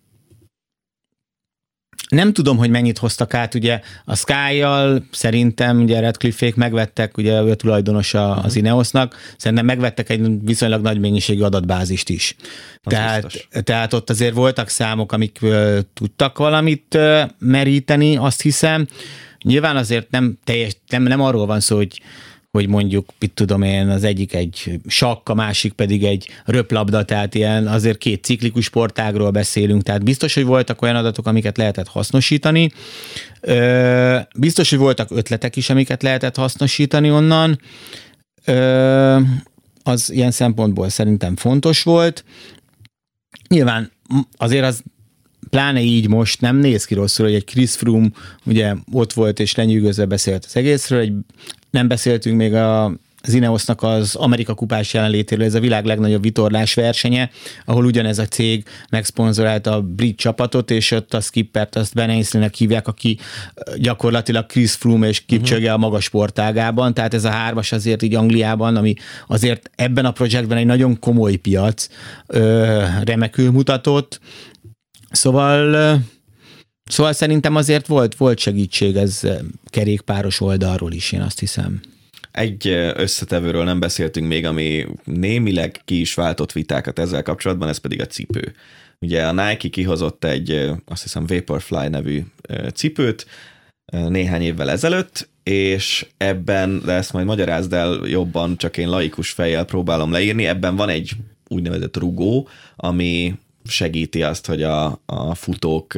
nem 2.09 2.33
tudom, 2.33 2.57
hogy 2.57 2.69
mennyit 2.69 2.97
hoztak 2.97 3.33
át, 3.33 3.53
ugye 3.53 3.79
a 4.05 4.15
Sky-jal 4.15 5.03
szerintem 5.11 5.81
ugye 5.81 5.99
Redcliffe-ék 5.99 6.55
megvettek, 6.55 7.17
ugye 7.17 7.41
ő 7.41 7.55
tulajdonosa 7.55 8.29
uh-huh. 8.29 8.45
az 8.45 8.55
Ineosnak, 8.55 9.15
szerintem 9.37 9.65
megvettek 9.65 10.09
egy 10.09 10.43
viszonylag 10.43 10.81
nagy 10.81 10.99
mennyiségű 10.99 11.41
adatbázist 11.41 12.09
is. 12.09 12.35
tehát, 12.83 13.47
tehát 13.63 13.93
ott 13.93 14.09
azért 14.09 14.33
voltak 14.33 14.69
számok, 14.69 15.11
amik 15.11 15.37
uh, 15.41 15.79
tudtak 15.93 16.37
valamit 16.37 16.95
uh, 16.95 17.21
meríteni, 17.39 18.17
azt 18.17 18.41
hiszem. 18.41 18.87
Nyilván 19.43 19.75
azért 19.75 20.09
nem 20.11 20.37
teljes, 20.43 20.77
nem, 20.87 21.03
nem 21.03 21.21
arról 21.21 21.45
van 21.45 21.59
szó, 21.59 21.75
hogy 21.75 22.01
hogy 22.57 22.67
mondjuk, 22.67 23.09
mit 23.19 23.31
tudom 23.31 23.61
én, 23.61 23.89
az 23.89 24.03
egyik 24.03 24.33
egy 24.33 24.79
sakk, 24.87 25.29
a 25.29 25.33
másik 25.33 25.73
pedig 25.73 26.03
egy 26.03 26.29
röplabda, 26.45 27.05
tehát 27.05 27.35
ilyen 27.35 27.67
azért 27.67 27.97
két 27.97 28.23
ciklikus 28.23 28.65
sportágról 28.65 29.31
beszélünk, 29.31 29.83
tehát 29.83 30.03
biztos, 30.03 30.33
hogy 30.33 30.45
voltak 30.45 30.81
olyan 30.81 30.95
adatok, 30.95 31.27
amiket 31.27 31.57
lehetett 31.57 31.87
hasznosítani, 31.87 32.71
biztos, 34.37 34.69
hogy 34.69 34.79
voltak 34.79 35.11
ötletek 35.11 35.55
is, 35.55 35.69
amiket 35.69 36.03
lehetett 36.03 36.35
hasznosítani 36.35 37.11
onnan, 37.11 37.59
az 39.83 40.11
ilyen 40.11 40.31
szempontból 40.31 40.89
szerintem 40.89 41.35
fontos 41.35 41.83
volt. 41.83 42.23
Nyilván 43.47 43.91
azért 44.37 44.65
az 44.65 44.83
pláne 45.49 45.81
így 45.81 46.07
most 46.07 46.41
nem 46.41 46.55
néz 46.55 46.85
ki 46.85 46.93
rosszul, 46.93 47.25
hogy 47.25 47.35
egy 47.35 47.45
Chris 47.45 47.71
Froome 47.71 48.09
ugye 48.45 48.73
ott 48.91 49.13
volt 49.13 49.39
és 49.39 49.55
lenyűgözve 49.55 50.05
beszélt 50.05 50.45
az 50.45 50.55
egészről, 50.55 50.99
egy 50.99 51.13
nem 51.69 51.87
beszéltünk 51.87 52.37
még 52.37 52.53
a 52.53 52.97
az 53.21 53.33
Ineosnak 53.33 53.83
az 53.83 54.15
Amerika 54.15 54.53
kupás 54.53 54.93
jelenlétéről, 54.93 55.45
ez 55.45 55.53
a 55.53 55.59
világ 55.59 55.85
legnagyobb 55.85 56.21
vitorlás 56.21 56.73
versenye, 56.73 57.29
ahol 57.65 57.85
ugyanez 57.85 58.19
a 58.19 58.25
cég 58.25 58.65
megszponzorálta 58.89 59.73
a 59.73 59.81
brit 59.81 60.17
csapatot, 60.17 60.71
és 60.71 60.91
ott 60.91 61.13
a 61.13 61.19
skippert 61.19 61.75
azt 61.75 61.93
Ben 61.93 62.09
Ainsley-nek 62.09 62.53
hívják, 62.53 62.87
aki 62.87 63.17
gyakorlatilag 63.77 64.45
Chris 64.45 64.71
Froome 64.71 65.07
és 65.07 65.25
Kipcsöge 65.25 65.59
uh-huh. 65.59 65.73
a 65.73 65.77
magas 65.77 66.03
sportágában, 66.03 66.93
tehát 66.93 67.13
ez 67.13 67.23
a 67.23 67.29
hármas 67.29 67.71
azért 67.71 68.01
így 68.01 68.15
Angliában, 68.15 68.75
ami 68.75 68.93
azért 69.27 69.69
ebben 69.75 70.05
a 70.05 70.11
projektben 70.11 70.57
egy 70.57 70.65
nagyon 70.65 70.99
komoly 70.99 71.35
piac, 71.35 71.87
ö, 72.27 72.83
remekül 73.03 73.51
mutatott, 73.51 74.19
Szóval 75.11 75.99
Szóval 76.87 77.13
szerintem 77.13 77.55
azért 77.55 77.87
volt, 77.87 78.15
volt 78.15 78.39
segítség 78.39 78.95
ez 78.95 79.21
kerékpáros 79.65 80.41
oldalról 80.41 80.91
is, 80.91 81.11
én 81.11 81.21
azt 81.21 81.39
hiszem. 81.39 81.79
Egy 82.31 82.67
összetevőről 82.95 83.63
nem 83.63 83.79
beszéltünk 83.79 84.27
még, 84.27 84.45
ami 84.45 84.85
némileg 85.03 85.81
ki 85.85 85.99
is 85.99 86.13
váltott 86.13 86.51
vitákat 86.51 86.99
ezzel 86.99 87.23
kapcsolatban, 87.23 87.69
ez 87.69 87.77
pedig 87.77 88.01
a 88.01 88.05
cipő. 88.05 88.53
Ugye 88.99 89.27
a 89.27 89.31
Nike 89.31 89.69
kihozott 89.69 90.23
egy, 90.23 90.71
azt 90.85 91.01
hiszem 91.01 91.25
Vaporfly 91.25 91.87
nevű 91.89 92.23
cipőt 92.73 93.25
néhány 93.91 94.41
évvel 94.41 94.69
ezelőtt, 94.69 95.29
és 95.43 96.05
ebben, 96.17 96.81
de 96.85 96.91
ezt 96.91 97.13
majd 97.13 97.25
magyarázd 97.25 97.73
el 97.73 97.99
jobban, 98.05 98.57
csak 98.57 98.77
én 98.77 98.89
laikus 98.89 99.29
fejjel 99.29 99.65
próbálom 99.65 100.11
leírni, 100.11 100.45
ebben 100.45 100.75
van 100.75 100.89
egy 100.89 101.11
úgynevezett 101.47 101.97
rugó, 101.97 102.47
ami 102.75 103.35
segíti 103.63 104.23
azt, 104.23 104.45
hogy 104.45 104.63
a, 104.63 105.01
a 105.05 105.35
futók 105.35 105.93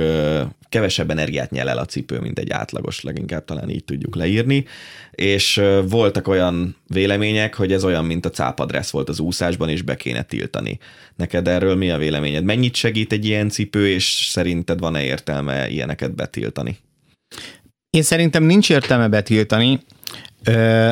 kevesebb 0.69 1.09
energiát 1.09 1.51
nyel 1.51 1.69
el 1.69 1.77
a 1.77 1.85
cipő, 1.85 2.19
mint 2.19 2.39
egy 2.39 2.49
átlagos, 2.49 3.01
leginkább 3.01 3.45
talán 3.45 3.69
így 3.69 3.83
tudjuk 3.83 4.15
leírni, 4.15 4.65
és 5.11 5.61
voltak 5.83 6.27
olyan 6.27 6.75
vélemények, 6.88 7.55
hogy 7.55 7.71
ez 7.71 7.83
olyan, 7.83 8.05
mint 8.05 8.25
a 8.25 8.29
cápadressz 8.29 8.91
volt 8.91 9.09
az 9.09 9.19
úszásban, 9.19 9.69
és 9.69 9.81
be 9.81 9.95
kéne 9.95 10.21
tiltani. 10.21 10.79
Neked 11.15 11.47
erről 11.47 11.75
mi 11.75 11.89
a 11.89 11.97
véleményed? 11.97 12.43
Mennyit 12.43 12.75
segít 12.75 13.11
egy 13.11 13.25
ilyen 13.25 13.49
cipő, 13.49 13.88
és 13.88 14.27
szerinted 14.29 14.79
van-e 14.79 15.03
értelme 15.03 15.69
ilyeneket 15.69 16.15
betiltani? 16.15 16.77
Én 17.89 18.03
szerintem 18.03 18.43
nincs 18.43 18.69
értelme 18.69 19.07
betiltani. 19.07 19.79
Ö, 20.43 20.89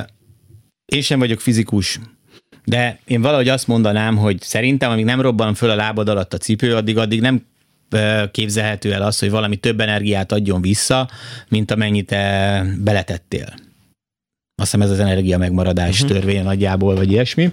én 0.86 1.02
sem 1.02 1.20
vagyok 1.20 1.40
fizikus, 1.40 2.00
de 2.66 3.00
én 3.06 3.22
valahogy 3.22 3.50
azt 3.50 3.68
mondanám, 3.68 4.18
hogy 4.18 4.42
szerintem, 4.42 4.92
amíg 4.92 5.06
nem 5.06 5.22
robban 5.22 5.54
föl 5.54 5.70
a 5.70 5.76
lábad 5.76 6.10
alatt 6.10 6.34
a 6.34 6.38
cipő, 6.38 6.76
addig, 6.76 6.98
addig 6.98 7.22
nem 7.22 7.46
képzelhető 8.32 8.94
el 8.94 9.02
az, 9.02 9.20
hogy 9.20 9.30
valami 9.30 9.56
több 9.56 9.80
energiát 9.80 10.32
adjon 10.32 10.62
vissza, 10.62 11.10
mint 11.50 11.72
amennyit 11.72 12.06
te 12.06 12.66
beletettél. 12.84 13.54
Azt 14.62 14.72
hiszem 14.72 14.82
ez 14.82 14.90
az 14.92 15.00
energia 15.00 15.38
megmaradás 15.38 16.02
uh-huh. 16.02 16.18
törvénye 16.18 16.44
nagyjából, 16.44 16.96
vagy 16.96 17.12
ilyesmi. 17.12 17.52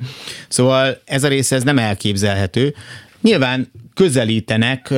Szóval 0.48 1.00
ez 1.04 1.24
a 1.24 1.28
része 1.28 1.56
ez 1.56 1.62
nem 1.62 1.78
elképzelhető. 1.78 2.74
Nyilván 3.20 3.70
közelítenek 3.94 4.90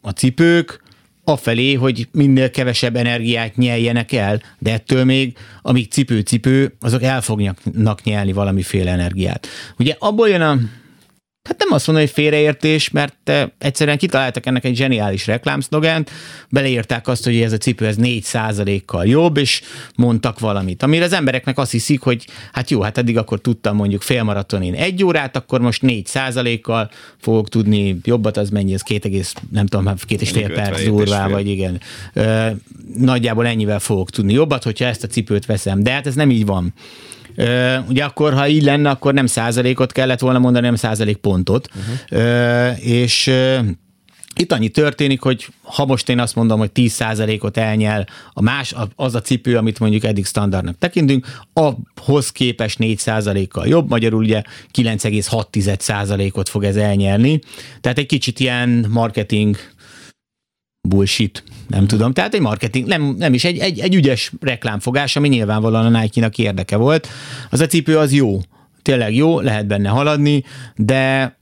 a 0.00 0.10
cipők 0.10 0.82
afelé, 1.24 1.74
hogy 1.74 2.08
minél 2.12 2.50
kevesebb 2.50 2.96
energiát 2.96 3.56
nyeljenek 3.56 4.12
el, 4.12 4.42
de 4.58 4.72
ettől 4.72 5.04
még, 5.04 5.36
amíg 5.62 5.90
cipő-cipő, 5.90 6.76
azok 6.80 7.02
el 7.02 7.20
fognak 7.20 8.02
nyelni 8.02 8.32
valamiféle 8.32 8.90
energiát. 8.90 9.46
Ugye 9.78 9.96
abból 9.98 10.28
jön 10.28 10.40
a 10.40 10.58
Hát 11.42 11.58
nem 11.58 11.72
azt 11.72 11.86
mondom, 11.86 12.04
hogy 12.04 12.14
félreértés, 12.14 12.90
mert 12.90 13.16
eh, 13.24 13.48
egyszerűen 13.58 13.98
kitaláltak 13.98 14.46
ennek 14.46 14.64
egy 14.64 14.76
zseniális 14.76 15.26
reklámszlogent, 15.26 16.10
beleírták 16.48 17.08
azt, 17.08 17.24
hogy 17.24 17.40
ez 17.40 17.52
a 17.52 17.56
cipő 17.56 17.86
ez 17.86 17.96
4% 17.98 18.82
kal 18.86 19.06
jobb, 19.06 19.36
és 19.36 19.62
mondtak 19.96 20.38
valamit. 20.38 20.82
Amire 20.82 21.04
az 21.04 21.12
embereknek 21.12 21.58
azt 21.58 21.70
hiszik, 21.70 22.00
hogy 22.00 22.26
hát 22.52 22.70
jó, 22.70 22.80
hát 22.80 22.98
eddig 22.98 23.18
akkor 23.18 23.40
tudtam 23.40 23.76
mondjuk 23.76 24.02
félmaratonin 24.02 24.74
egy 24.74 25.04
órát, 25.04 25.36
akkor 25.36 25.60
most 25.60 25.82
4% 25.86 26.58
kal 26.62 26.90
fogok 27.18 27.48
tudni 27.48 27.98
jobbat, 28.04 28.36
az 28.36 28.50
mennyi, 28.50 28.74
ez 28.74 28.82
két 28.82 29.04
egész, 29.04 29.34
nem 29.50 29.66
tudom, 29.66 29.86
hát 29.86 30.04
két 30.04 30.20
és 30.20 30.30
fél 30.30 30.52
perc 30.52 30.84
durvá, 30.84 31.28
vagy 31.28 31.48
igen. 31.48 31.80
Ö, 32.12 32.46
nagyjából 32.96 33.46
ennyivel 33.46 33.78
fogok 33.78 34.10
tudni 34.10 34.32
jobbat, 34.32 34.62
hogyha 34.62 34.84
ezt 34.84 35.04
a 35.04 35.06
cipőt 35.06 35.46
veszem. 35.46 35.82
De 35.82 35.90
hát 35.90 36.06
ez 36.06 36.14
nem 36.14 36.30
így 36.30 36.46
van. 36.46 36.74
Ugye 37.88 38.04
akkor, 38.04 38.34
ha 38.34 38.48
így 38.48 38.62
lenne, 38.62 38.90
akkor 38.90 39.14
nem 39.14 39.26
százalékot 39.26 39.92
kellett 39.92 40.20
volna 40.20 40.38
mondani, 40.38 40.66
nem 40.66 40.74
százalék 40.74 41.16
pontot. 41.16 41.68
Uh-huh. 41.74 42.86
És 42.86 43.32
itt 44.36 44.52
annyi 44.52 44.68
történik, 44.68 45.20
hogy 45.20 45.48
ha 45.62 45.84
most 45.84 46.08
én 46.08 46.20
azt 46.20 46.34
mondom, 46.34 46.58
hogy 46.58 46.70
10%-ot 46.74 47.56
elnyel 47.56 48.06
a 48.32 48.42
más, 48.42 48.74
az 48.96 49.14
a 49.14 49.20
cipő, 49.20 49.56
amit 49.56 49.78
mondjuk 49.78 50.04
eddig 50.04 50.26
standardnak 50.26 50.78
tekintünk, 50.78 51.26
ahhoz 51.52 52.30
képest 52.30 52.76
4%-kal 52.80 53.66
jobb, 53.66 53.88
magyarul 53.88 54.22
ugye 54.22 54.42
9,6%-ot 54.78 56.48
fog 56.48 56.64
ez 56.64 56.76
elnyelni. 56.76 57.40
Tehát 57.80 57.98
egy 57.98 58.06
kicsit 58.06 58.40
ilyen 58.40 58.86
marketing 58.88 59.56
bullshit, 60.88 61.44
nem 61.68 61.86
tudom. 61.86 62.12
Tehát 62.12 62.34
egy 62.34 62.40
marketing, 62.40 62.86
nem, 62.86 63.14
nem 63.18 63.34
is, 63.34 63.44
egy, 63.44 63.58
egy, 63.58 63.78
egy 63.78 63.94
ügyes 63.94 64.32
reklámfogás, 64.40 65.16
ami 65.16 65.28
nyilvánvalóan 65.28 65.94
a 65.94 66.00
Nike-nak 66.00 66.38
érdeke 66.38 66.76
volt. 66.76 67.08
Az 67.50 67.60
a 67.60 67.66
cipő 67.66 67.98
az 67.98 68.12
jó, 68.12 68.40
tényleg 68.82 69.14
jó, 69.14 69.40
lehet 69.40 69.66
benne 69.66 69.88
haladni, 69.88 70.44
de 70.76 71.36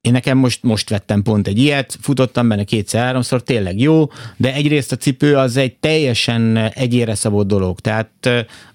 én 0.00 0.12
nekem 0.12 0.38
most, 0.38 0.62
most 0.62 0.90
vettem 0.90 1.22
pont 1.22 1.46
egy 1.46 1.58
ilyet, 1.58 1.98
futottam 2.00 2.48
benne 2.48 2.64
kétszer-háromszor, 2.64 3.42
tényleg 3.42 3.80
jó, 3.80 4.06
de 4.36 4.54
egyrészt 4.54 4.92
a 4.92 4.96
cipő 4.96 5.36
az 5.36 5.56
egy 5.56 5.76
teljesen 5.76 6.56
egyére 6.56 7.14
szabott 7.14 7.46
dolog, 7.46 7.80
tehát 7.80 8.30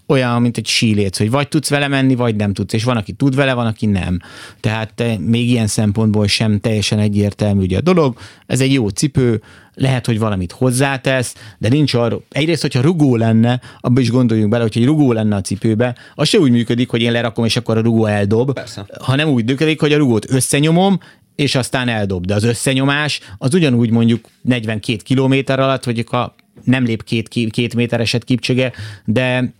olyan, 0.07 0.41
mint 0.41 0.57
egy 0.57 0.67
síléc, 0.67 1.17
hogy 1.17 1.29
vagy 1.29 1.47
tudsz 1.47 1.69
vele 1.69 1.87
menni, 1.87 2.15
vagy 2.15 2.35
nem 2.35 2.53
tudsz, 2.53 2.73
és 2.73 2.83
van, 2.83 2.97
aki 2.97 3.11
tud 3.11 3.35
vele, 3.35 3.53
van, 3.53 3.65
aki 3.65 3.85
nem. 3.85 4.19
Tehát 4.59 5.03
még 5.19 5.49
ilyen 5.49 5.67
szempontból 5.67 6.27
sem 6.27 6.59
teljesen 6.59 6.99
egyértelmű 6.99 7.61
ugye 7.61 7.77
a 7.77 7.81
dolog. 7.81 8.17
Ez 8.45 8.61
egy 8.61 8.73
jó 8.73 8.87
cipő, 8.89 9.41
lehet, 9.75 10.05
hogy 10.05 10.19
valamit 10.19 10.51
hozzátesz, 10.51 11.35
de 11.57 11.69
nincs 11.69 11.93
arra. 11.93 12.19
Egyrészt, 12.29 12.61
hogyha 12.61 12.81
rugó 12.81 13.15
lenne, 13.15 13.61
abba 13.79 14.01
is 14.01 14.09
gondoljunk 14.09 14.49
bele, 14.49 14.63
hogy 14.63 14.77
egy 14.77 14.85
rugó 14.85 15.11
lenne 15.11 15.35
a 15.35 15.41
cipőbe, 15.41 15.95
az 16.15 16.27
se 16.27 16.39
úgy 16.39 16.51
működik, 16.51 16.89
hogy 16.89 17.01
én 17.01 17.11
lerakom, 17.11 17.45
és 17.45 17.55
akkor 17.55 17.77
a 17.77 17.81
rugó 17.81 18.05
eldob, 18.05 18.53
Persze. 18.53 18.85
hanem 18.99 19.29
úgy 19.29 19.45
működik, 19.45 19.79
hogy 19.79 19.93
a 19.93 19.97
rugót 19.97 20.31
összenyomom, 20.31 20.99
és 21.35 21.55
aztán 21.55 21.87
eldob. 21.87 22.25
De 22.25 22.33
az 22.33 22.43
összenyomás 22.43 23.19
az 23.37 23.53
ugyanúgy 23.53 23.89
mondjuk 23.89 24.29
42 24.41 24.97
kilométer 25.03 25.59
alatt, 25.59 25.83
hogy 25.83 26.05
a 26.11 26.35
nem 26.63 26.83
lép 26.83 27.03
két, 27.03 27.29
két 27.49 27.75
métereset 27.75 28.23
kipcsöge, 28.23 28.71
de 29.05 29.53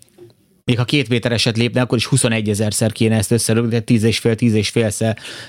még 0.66 0.78
ha 0.78 0.86
két 0.86 1.10
métereset 1.10 1.58
lépne, 1.58 1.82
akkor 1.82 1.98
is 1.98 2.06
21 2.06 2.50
ezerszer 2.50 2.92
kéne 2.92 3.16
ezt 3.16 3.32
összerúgni, 3.32 3.70
tehát 3.70 3.86
10 3.86 4.04
és 4.04 4.20
fél, 4.20 4.36
10 4.36 4.54
és 4.54 4.70
fél 4.70 4.92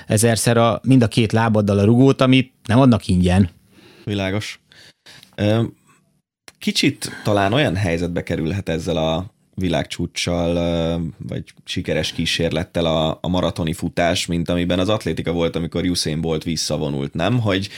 ezerszer 0.07 0.57
a, 0.57 0.79
mind 0.83 1.01
a 1.01 1.07
két 1.07 1.31
lábaddal 1.31 1.79
a 1.79 1.83
rugót, 1.83 2.21
amit 2.21 2.53
nem 2.65 2.79
adnak 2.79 3.07
ingyen. 3.07 3.49
Világos. 4.05 4.59
Kicsit 6.59 7.11
talán 7.23 7.53
olyan 7.53 7.75
helyzetbe 7.75 8.23
kerülhet 8.23 8.69
ezzel 8.69 8.97
a 8.97 9.35
világcsúccsal, 9.59 10.53
vagy 11.17 11.43
sikeres 11.65 12.11
kísérlettel 12.11 12.85
a, 12.85 13.17
a 13.21 13.27
maratoni 13.27 13.73
futás, 13.73 14.25
mint 14.25 14.49
amiben 14.49 14.79
az 14.79 14.89
atlétika 14.89 15.31
volt, 15.31 15.55
amikor 15.55 15.83
Usain 15.83 16.21
Bolt 16.21 16.43
visszavonult, 16.43 17.13
nem? 17.13 17.39
Hogy 17.39 17.69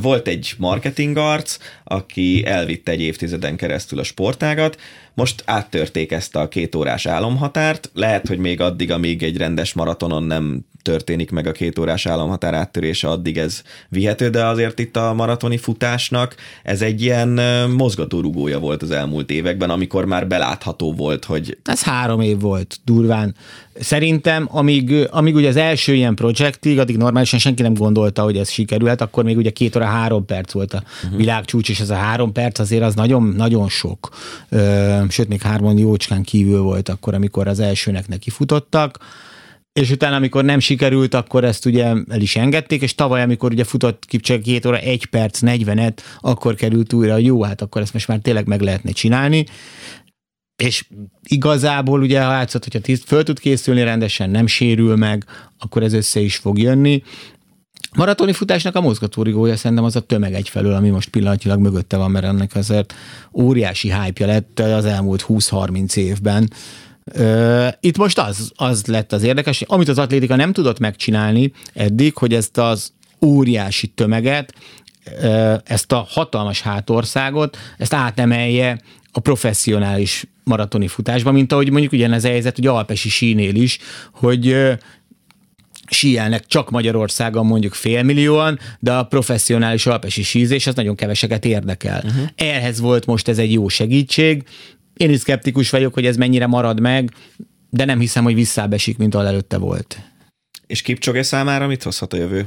volt 0.00 0.28
egy 0.28 0.54
marketingarc, 0.58 1.56
aki 1.84 2.46
elvitte 2.46 2.90
egy 2.90 3.00
évtizeden 3.00 3.56
keresztül 3.56 3.98
a 3.98 4.02
sportágat, 4.02 4.78
most 5.14 5.42
áttörték 5.46 6.12
ezt 6.12 6.36
a 6.36 6.48
két 6.48 6.74
órás 6.74 7.06
álomhatárt, 7.06 7.90
lehet, 7.94 8.28
hogy 8.28 8.38
még 8.38 8.60
addig, 8.60 8.90
amíg 8.90 9.22
egy 9.22 9.36
rendes 9.36 9.72
maratonon 9.72 10.22
nem 10.22 10.64
történik 10.82 11.30
meg 11.30 11.46
a 11.46 11.52
két 11.52 11.78
órás 11.78 12.06
álomhatár 12.06 12.54
áttörése, 12.54 13.08
addig 13.08 13.38
ez 13.38 13.62
vihető, 13.88 14.28
de 14.28 14.44
azért 14.44 14.78
itt 14.78 14.96
a 14.96 15.14
maratoni 15.14 15.56
futásnak 15.56 16.34
ez 16.62 16.82
egy 16.82 17.02
ilyen 17.02 17.28
mozgatórugója 17.70 18.58
volt 18.58 18.82
az 18.82 18.90
elmúlt 18.90 19.30
években, 19.30 19.70
amikor 19.70 20.04
már 20.04 20.26
belátható 20.26 20.92
volt, 20.92 21.17
hogy... 21.24 21.58
Ez 21.64 21.82
három 21.82 22.20
év 22.20 22.40
volt 22.40 22.78
durván. 22.84 23.34
Szerintem, 23.80 24.48
amíg, 24.50 25.08
amíg 25.10 25.34
ugye 25.34 25.48
az 25.48 25.56
első 25.56 25.94
ilyen 25.94 26.14
projektig, 26.14 26.78
addig 26.78 26.96
normálisan 26.96 27.38
senki 27.38 27.62
nem 27.62 27.74
gondolta, 27.74 28.22
hogy 28.22 28.36
ez 28.36 28.50
sikerülhet, 28.50 29.00
akkor 29.00 29.24
még 29.24 29.36
ugye 29.36 29.50
két 29.50 29.76
óra 29.76 29.84
három 29.84 30.24
perc 30.24 30.52
volt 30.52 30.74
a 30.74 30.82
uh-huh. 31.04 31.18
világcsúcs, 31.18 31.68
és 31.68 31.80
ez 31.80 31.90
a 31.90 31.94
három 31.94 32.32
perc 32.32 32.58
azért 32.58 32.82
az 32.82 32.94
nagyon, 32.94 33.22
nagyon 33.22 33.68
sok. 33.68 34.08
Ö, 34.48 34.98
sőt, 35.08 35.28
még 35.28 35.42
hárman 35.42 35.78
jócskán 35.78 36.22
kívül 36.22 36.60
volt 36.60 36.88
akkor, 36.88 37.14
amikor 37.14 37.48
az 37.48 37.60
elsőnek 37.60 38.08
neki 38.08 38.30
futottak 38.30 38.98
és 39.80 39.90
utána, 39.90 40.16
amikor 40.16 40.44
nem 40.44 40.58
sikerült, 40.58 41.14
akkor 41.14 41.44
ezt 41.44 41.66
ugye 41.66 41.84
el 42.08 42.20
is 42.20 42.36
engedték, 42.36 42.82
és 42.82 42.94
tavaly, 42.94 43.22
amikor 43.22 43.52
ugye 43.52 43.64
futott 43.64 44.02
csak 44.02 44.42
két 44.42 44.66
óra, 44.66 44.78
egy 44.78 45.06
perc, 45.06 45.38
40-et, 45.42 45.96
akkor 46.20 46.54
került 46.54 46.92
újra, 46.92 47.16
jó, 47.16 47.42
hát 47.42 47.62
akkor 47.62 47.82
ezt 47.82 47.92
most 47.92 48.08
már 48.08 48.18
tényleg 48.18 48.46
meg 48.46 48.60
lehetne 48.60 48.90
csinálni. 48.90 49.46
És 50.62 50.84
igazából 51.22 52.00
ugye, 52.00 52.22
ha 52.22 52.30
látszott, 52.30 52.64
hogyha 52.64 52.80
tiszt, 52.80 53.04
föl 53.06 53.22
tud 53.22 53.38
készülni 53.38 53.82
rendesen, 53.82 54.30
nem 54.30 54.46
sérül 54.46 54.96
meg, 54.96 55.24
akkor 55.58 55.82
ez 55.82 55.92
össze 55.92 56.20
is 56.20 56.36
fog 56.36 56.58
jönni. 56.58 57.02
Maratoni 57.96 58.32
futásnak 58.32 58.74
a 58.74 58.80
mozgatórigója 58.80 59.56
szerintem 59.56 59.86
az 59.86 59.96
a 59.96 60.00
tömeg 60.00 60.34
egyfelől, 60.34 60.74
ami 60.74 60.88
most 60.88 61.08
pillanatilag 61.08 61.60
mögötte 61.60 61.96
van, 61.96 62.10
mert 62.10 62.24
ennek 62.24 62.54
azért 62.54 62.94
óriási 63.32 63.92
hype 63.92 64.26
lett 64.26 64.60
az 64.60 64.84
elmúlt 64.84 65.24
20-30 65.28 65.96
évben 65.96 66.50
Itt 67.80 67.96
most 67.96 68.18
az, 68.18 68.52
az 68.56 68.86
lett 68.86 69.12
az 69.12 69.22
érdekes, 69.22 69.62
amit 69.62 69.88
az 69.88 69.98
atlétika 69.98 70.36
nem 70.36 70.52
tudott 70.52 70.78
megcsinálni 70.78 71.52
eddig, 71.74 72.16
hogy 72.16 72.34
ezt 72.34 72.58
az 72.58 72.92
óriási 73.24 73.86
tömeget, 73.86 74.54
ezt 75.64 75.92
a 75.92 76.06
hatalmas 76.08 76.60
hátországot, 76.60 77.56
ezt 77.78 77.94
átemelje 77.94 78.80
a 79.12 79.20
professzionális 79.20 80.24
maratoni 80.44 80.88
futásba, 80.88 81.32
mint 81.32 81.52
ahogy 81.52 81.70
mondjuk 81.70 81.92
ugyanez 81.92 82.24
a 82.24 82.28
helyzet, 82.28 82.56
hogy 82.56 82.66
Alpesi 82.66 83.08
sínél 83.08 83.54
is, 83.54 83.78
hogy 84.12 84.56
síelnek 85.90 86.46
csak 86.46 86.70
Magyarországon 86.70 87.46
mondjuk 87.46 87.74
félmillióan, 87.74 88.58
de 88.78 88.92
a 88.92 89.04
professzionális 89.04 89.86
alpesi 89.86 90.22
sízés 90.22 90.66
az 90.66 90.74
nagyon 90.74 90.94
keveseket 90.94 91.44
érdekel. 91.44 92.02
Uh-huh. 92.04 92.28
Ehhez 92.36 92.80
volt 92.80 93.06
most 93.06 93.28
ez 93.28 93.38
egy 93.38 93.52
jó 93.52 93.68
segítség. 93.68 94.42
Én 94.96 95.10
is 95.10 95.18
szkeptikus 95.18 95.70
vagyok, 95.70 95.94
hogy 95.94 96.06
ez 96.06 96.16
mennyire 96.16 96.46
marad 96.46 96.80
meg, 96.80 97.14
de 97.70 97.84
nem 97.84 97.98
hiszem, 97.98 98.24
hogy 98.24 98.34
visszábesik, 98.34 98.98
mint 98.98 99.14
ahol 99.14 99.26
előtte 99.26 99.56
volt. 99.56 99.98
És 100.66 100.82
Kipcsoge 100.82 101.22
számára 101.22 101.66
mit 101.66 101.82
hozhat 101.82 102.12
a 102.12 102.16
jövő? 102.16 102.46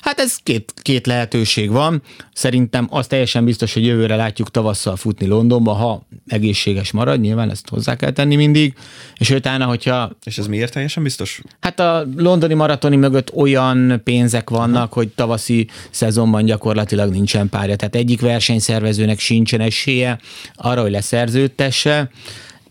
Hát 0.00 0.20
ez 0.20 0.36
két, 0.36 0.72
két 0.82 1.06
lehetőség 1.06 1.70
van. 1.70 2.02
Szerintem 2.32 2.86
az 2.90 3.06
teljesen 3.06 3.44
biztos, 3.44 3.72
hogy 3.72 3.84
jövőre 3.84 4.16
látjuk 4.16 4.50
tavasszal 4.50 4.96
futni 4.96 5.26
Londonba, 5.26 5.72
ha 5.72 6.06
egészséges 6.26 6.90
marad, 6.90 7.20
nyilván 7.20 7.50
ezt 7.50 7.68
hozzá 7.68 7.96
kell 7.96 8.10
tenni 8.10 8.36
mindig, 8.36 8.74
és 9.16 9.30
utána, 9.30 9.64
hogyha... 9.64 10.10
És 10.24 10.38
ez 10.38 10.46
miért 10.46 10.72
teljesen 10.72 11.02
biztos? 11.02 11.40
Hát 11.60 11.80
a 11.80 12.06
londoni 12.16 12.54
maratoni 12.54 12.96
mögött 12.96 13.32
olyan 13.34 14.00
pénzek 14.04 14.50
vannak, 14.50 14.92
hogy 14.92 15.08
tavaszi 15.08 15.68
szezonban 15.90 16.44
gyakorlatilag 16.44 17.10
nincsen 17.10 17.48
párja, 17.48 17.76
tehát 17.76 17.94
egyik 17.94 18.20
versenyszervezőnek 18.20 19.18
sincsen 19.18 19.60
esélye 19.60 20.18
arra, 20.54 20.80
hogy 20.80 20.90
leszerződtesse 20.90 22.10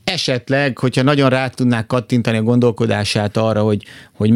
esetleg, 0.09 0.77
hogyha 0.77 1.03
nagyon 1.03 1.29
rá 1.29 1.47
tudnák 1.47 1.85
kattintani 1.85 2.37
a 2.37 2.41
gondolkodását 2.41 3.37
arra, 3.37 3.61
hogy, 3.61 3.85
hogy 4.13 4.31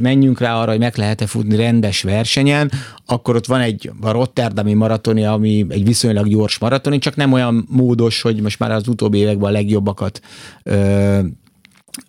menjünk 0.00 0.40
rá 0.40 0.54
arra, 0.54 0.70
hogy 0.70 0.78
meg 0.78 0.96
lehet-e 0.96 1.26
futni 1.26 1.56
rendes 1.56 2.02
versenyen, 2.02 2.70
akkor 3.06 3.36
ott 3.36 3.46
van 3.46 3.60
egy 3.60 3.90
a 4.00 4.10
Rotterdami 4.10 4.74
maratoni, 4.74 5.24
ami 5.24 5.66
egy 5.68 5.84
viszonylag 5.84 6.28
gyors 6.28 6.58
maratoni, 6.58 6.98
csak 6.98 7.16
nem 7.16 7.32
olyan 7.32 7.66
módos, 7.70 8.22
hogy 8.22 8.40
most 8.40 8.58
már 8.58 8.70
az 8.70 8.88
utóbbi 8.88 9.18
években 9.18 9.48
a 9.48 9.52
legjobbakat 9.52 10.20
ö, 10.62 11.18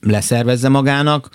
leszervezze 0.01 0.69
magának, 0.69 1.29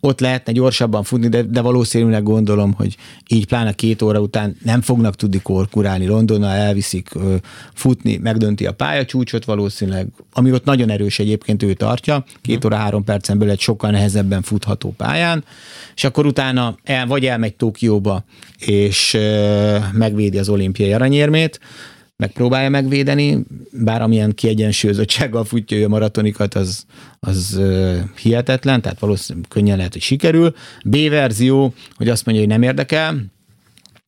ott 0.00 0.20
lehetne 0.20 0.52
gyorsabban 0.52 1.02
futni, 1.02 1.28
de, 1.28 1.42
de 1.42 1.60
valószínűleg 1.60 2.22
gondolom, 2.22 2.72
hogy 2.72 2.96
így 3.28 3.46
pláne 3.46 3.72
két 3.72 4.02
óra 4.02 4.20
után 4.20 4.56
nem 4.64 4.80
fognak 4.80 5.16
tudni 5.16 5.40
korkurálni 5.42 6.06
Londonnal, 6.06 6.50
elviszik 6.50 7.08
ö, 7.14 7.34
futni, 7.74 8.16
megdönti 8.16 8.66
a 8.66 8.72
pályacsúcsot 8.72 9.44
valószínűleg, 9.44 10.06
ami 10.32 10.52
ott 10.52 10.64
nagyon 10.64 10.90
erős 10.90 11.18
egyébként 11.18 11.62
ő 11.62 11.72
tartja, 11.72 12.24
két 12.42 12.64
óra 12.64 12.76
három 12.76 13.04
percen 13.04 13.38
belül 13.38 13.52
egy 13.52 13.60
sokkal 13.60 13.90
nehezebben 13.90 14.42
futható 14.42 14.94
pályán, 14.96 15.44
és 15.94 16.04
akkor 16.04 16.26
utána 16.26 16.76
el, 16.84 17.06
vagy 17.06 17.26
elmegy 17.26 17.54
Tokióba, 17.54 18.24
és 18.58 19.14
ö, 19.14 19.76
megvédi 19.92 20.38
az 20.38 20.48
olimpiai 20.48 20.92
aranyérmét, 20.92 21.60
megpróbálja 22.18 22.68
megvédeni, 22.68 23.44
bár 23.72 24.02
amilyen 24.02 24.34
kiegyensúlyozottsággal 24.34 25.44
futja 25.44 25.76
ő 25.76 25.84
a 25.84 25.88
maratonikat, 25.88 26.54
az, 26.54 26.84
az 27.20 27.60
hihetetlen, 28.20 28.80
tehát 28.80 28.98
valószínűleg 28.98 29.48
könnyen 29.48 29.76
lehet, 29.76 29.92
hogy 29.92 30.02
sikerül. 30.02 30.54
B 30.84 30.96
verzió, 31.08 31.74
hogy 31.94 32.08
azt 32.08 32.24
mondja, 32.24 32.44
hogy 32.44 32.52
nem 32.52 32.62
érdekel, 32.62 33.24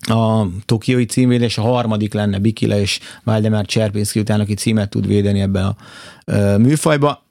a 0.01 0.46
tokiói 0.64 1.05
címvédés, 1.05 1.59
a 1.59 1.62
harmadik 1.62 2.12
lenne 2.12 2.38
Bikila 2.38 2.79
és 2.79 3.01
Valdemar 3.25 3.64
Cserpinski 3.66 4.20
után, 4.20 4.40
aki 4.40 4.55
címet 4.55 4.90
tud 4.90 5.07
védeni 5.07 5.40
ebben 5.40 5.64
a 5.64 5.77
műfajba. 6.57 7.25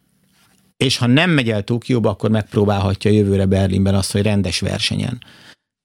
És 0.77 0.97
ha 0.97 1.07
nem 1.07 1.29
megy 1.29 1.49
el 1.49 1.63
Tokióba, 1.63 2.09
akkor 2.09 2.29
megpróbálhatja 2.29 3.11
jövőre 3.11 3.45
Berlinben 3.45 3.95
azt, 3.95 4.11
hogy 4.11 4.21
rendes 4.21 4.59
versenyen 4.59 5.19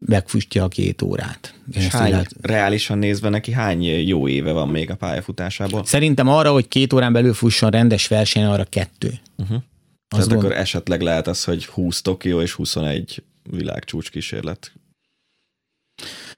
megfustja 0.07 0.65
a 0.65 0.69
két 0.69 1.03
órát. 1.03 1.55
És 1.73 1.87
hány, 1.87 2.11
lehet... 2.11 2.35
reálisan 2.41 2.99
nézve 2.99 3.29
neki 3.29 3.53
hány 3.53 3.83
jó 3.83 4.29
éve 4.29 4.53
van 4.53 4.69
még 4.69 4.91
a 4.91 4.95
pályafutásából? 4.95 5.85
Szerintem 5.85 6.29
arra, 6.29 6.53
hogy 6.53 6.69
két 6.69 6.93
órán 6.93 7.13
belül 7.13 7.35
fusson 7.35 7.71
rendes 7.71 8.09
verseny, 8.09 8.45
arra 8.45 8.65
kettő. 8.65 9.13
Uh-huh. 9.37 9.63
Tehát 10.09 10.29
gond... 10.29 10.45
akkor 10.45 10.57
esetleg 10.57 11.01
lehet 11.01 11.27
az, 11.27 11.45
hogy 11.45 11.67
20 11.67 12.03
Tokió 12.03 12.41
és 12.41 12.53
21 12.53 13.23
világcsúcs 13.51 14.11
kísérlet. 14.11 14.73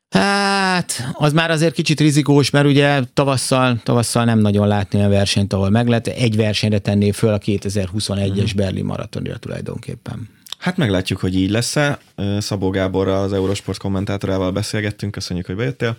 Hát, 0.09 1.11
az 1.12 1.33
már 1.33 1.50
azért 1.50 1.74
kicsit 1.74 2.00
rizikós, 2.00 2.50
mert 2.50 2.66
ugye 2.66 3.02
tavasszal, 3.14 3.81
tavasszal 3.83 4.24
nem 4.24 4.38
nagyon 4.38 4.68
látni 4.68 5.02
a 5.02 5.09
versenyt, 5.09 5.52
ahol 5.52 5.70
meg 5.70 5.88
lehet. 5.88 6.07
Egy 6.07 6.37
versenyre 6.37 6.79
tenné 6.79 7.11
föl 7.11 7.33
a 7.33 7.38
2021-es 7.38 8.29
uh-huh. 8.29 8.52
Berlin 8.55 8.85
maratonra 8.85 9.38
tulajdonképpen. 9.38 10.36
Hát 10.59 10.77
meglátjuk, 10.77 11.21
hogy 11.21 11.37
így 11.37 11.51
lesz-e. 11.51 11.99
Szabó 12.38 12.71
Gábor 12.71 13.09
az 13.09 13.33
Eurosport 13.33 13.79
kommentátorával 13.79 14.51
beszélgettünk, 14.51 15.12
köszönjük, 15.12 15.47
hogy 15.47 15.57
bejöttél. 15.57 15.97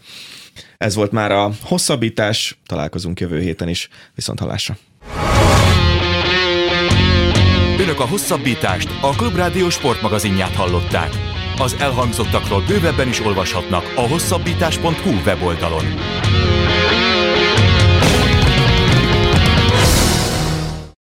Ez 0.77 0.95
volt 0.95 1.11
már 1.11 1.31
a 1.31 1.51
hosszabbítás, 1.61 2.57
találkozunk 2.65 3.19
jövő 3.19 3.39
héten 3.39 3.67
is, 3.67 3.89
viszont 4.15 4.39
halásra. 4.39 4.77
Önök 7.79 7.99
a 7.99 8.07
hosszabbítást, 8.07 8.89
a 9.01 9.09
Klubrádió 9.09 9.69
sportmagazinját 9.69 10.55
hallották. 10.55 11.09
Az 11.57 11.75
elhangzottakról 11.79 12.63
bővebben 12.67 13.07
is 13.07 13.19
olvashatnak 13.19 13.93
a 13.95 14.01
hosszabbítás.hu 14.01 15.11
weboldalon. 15.25 15.85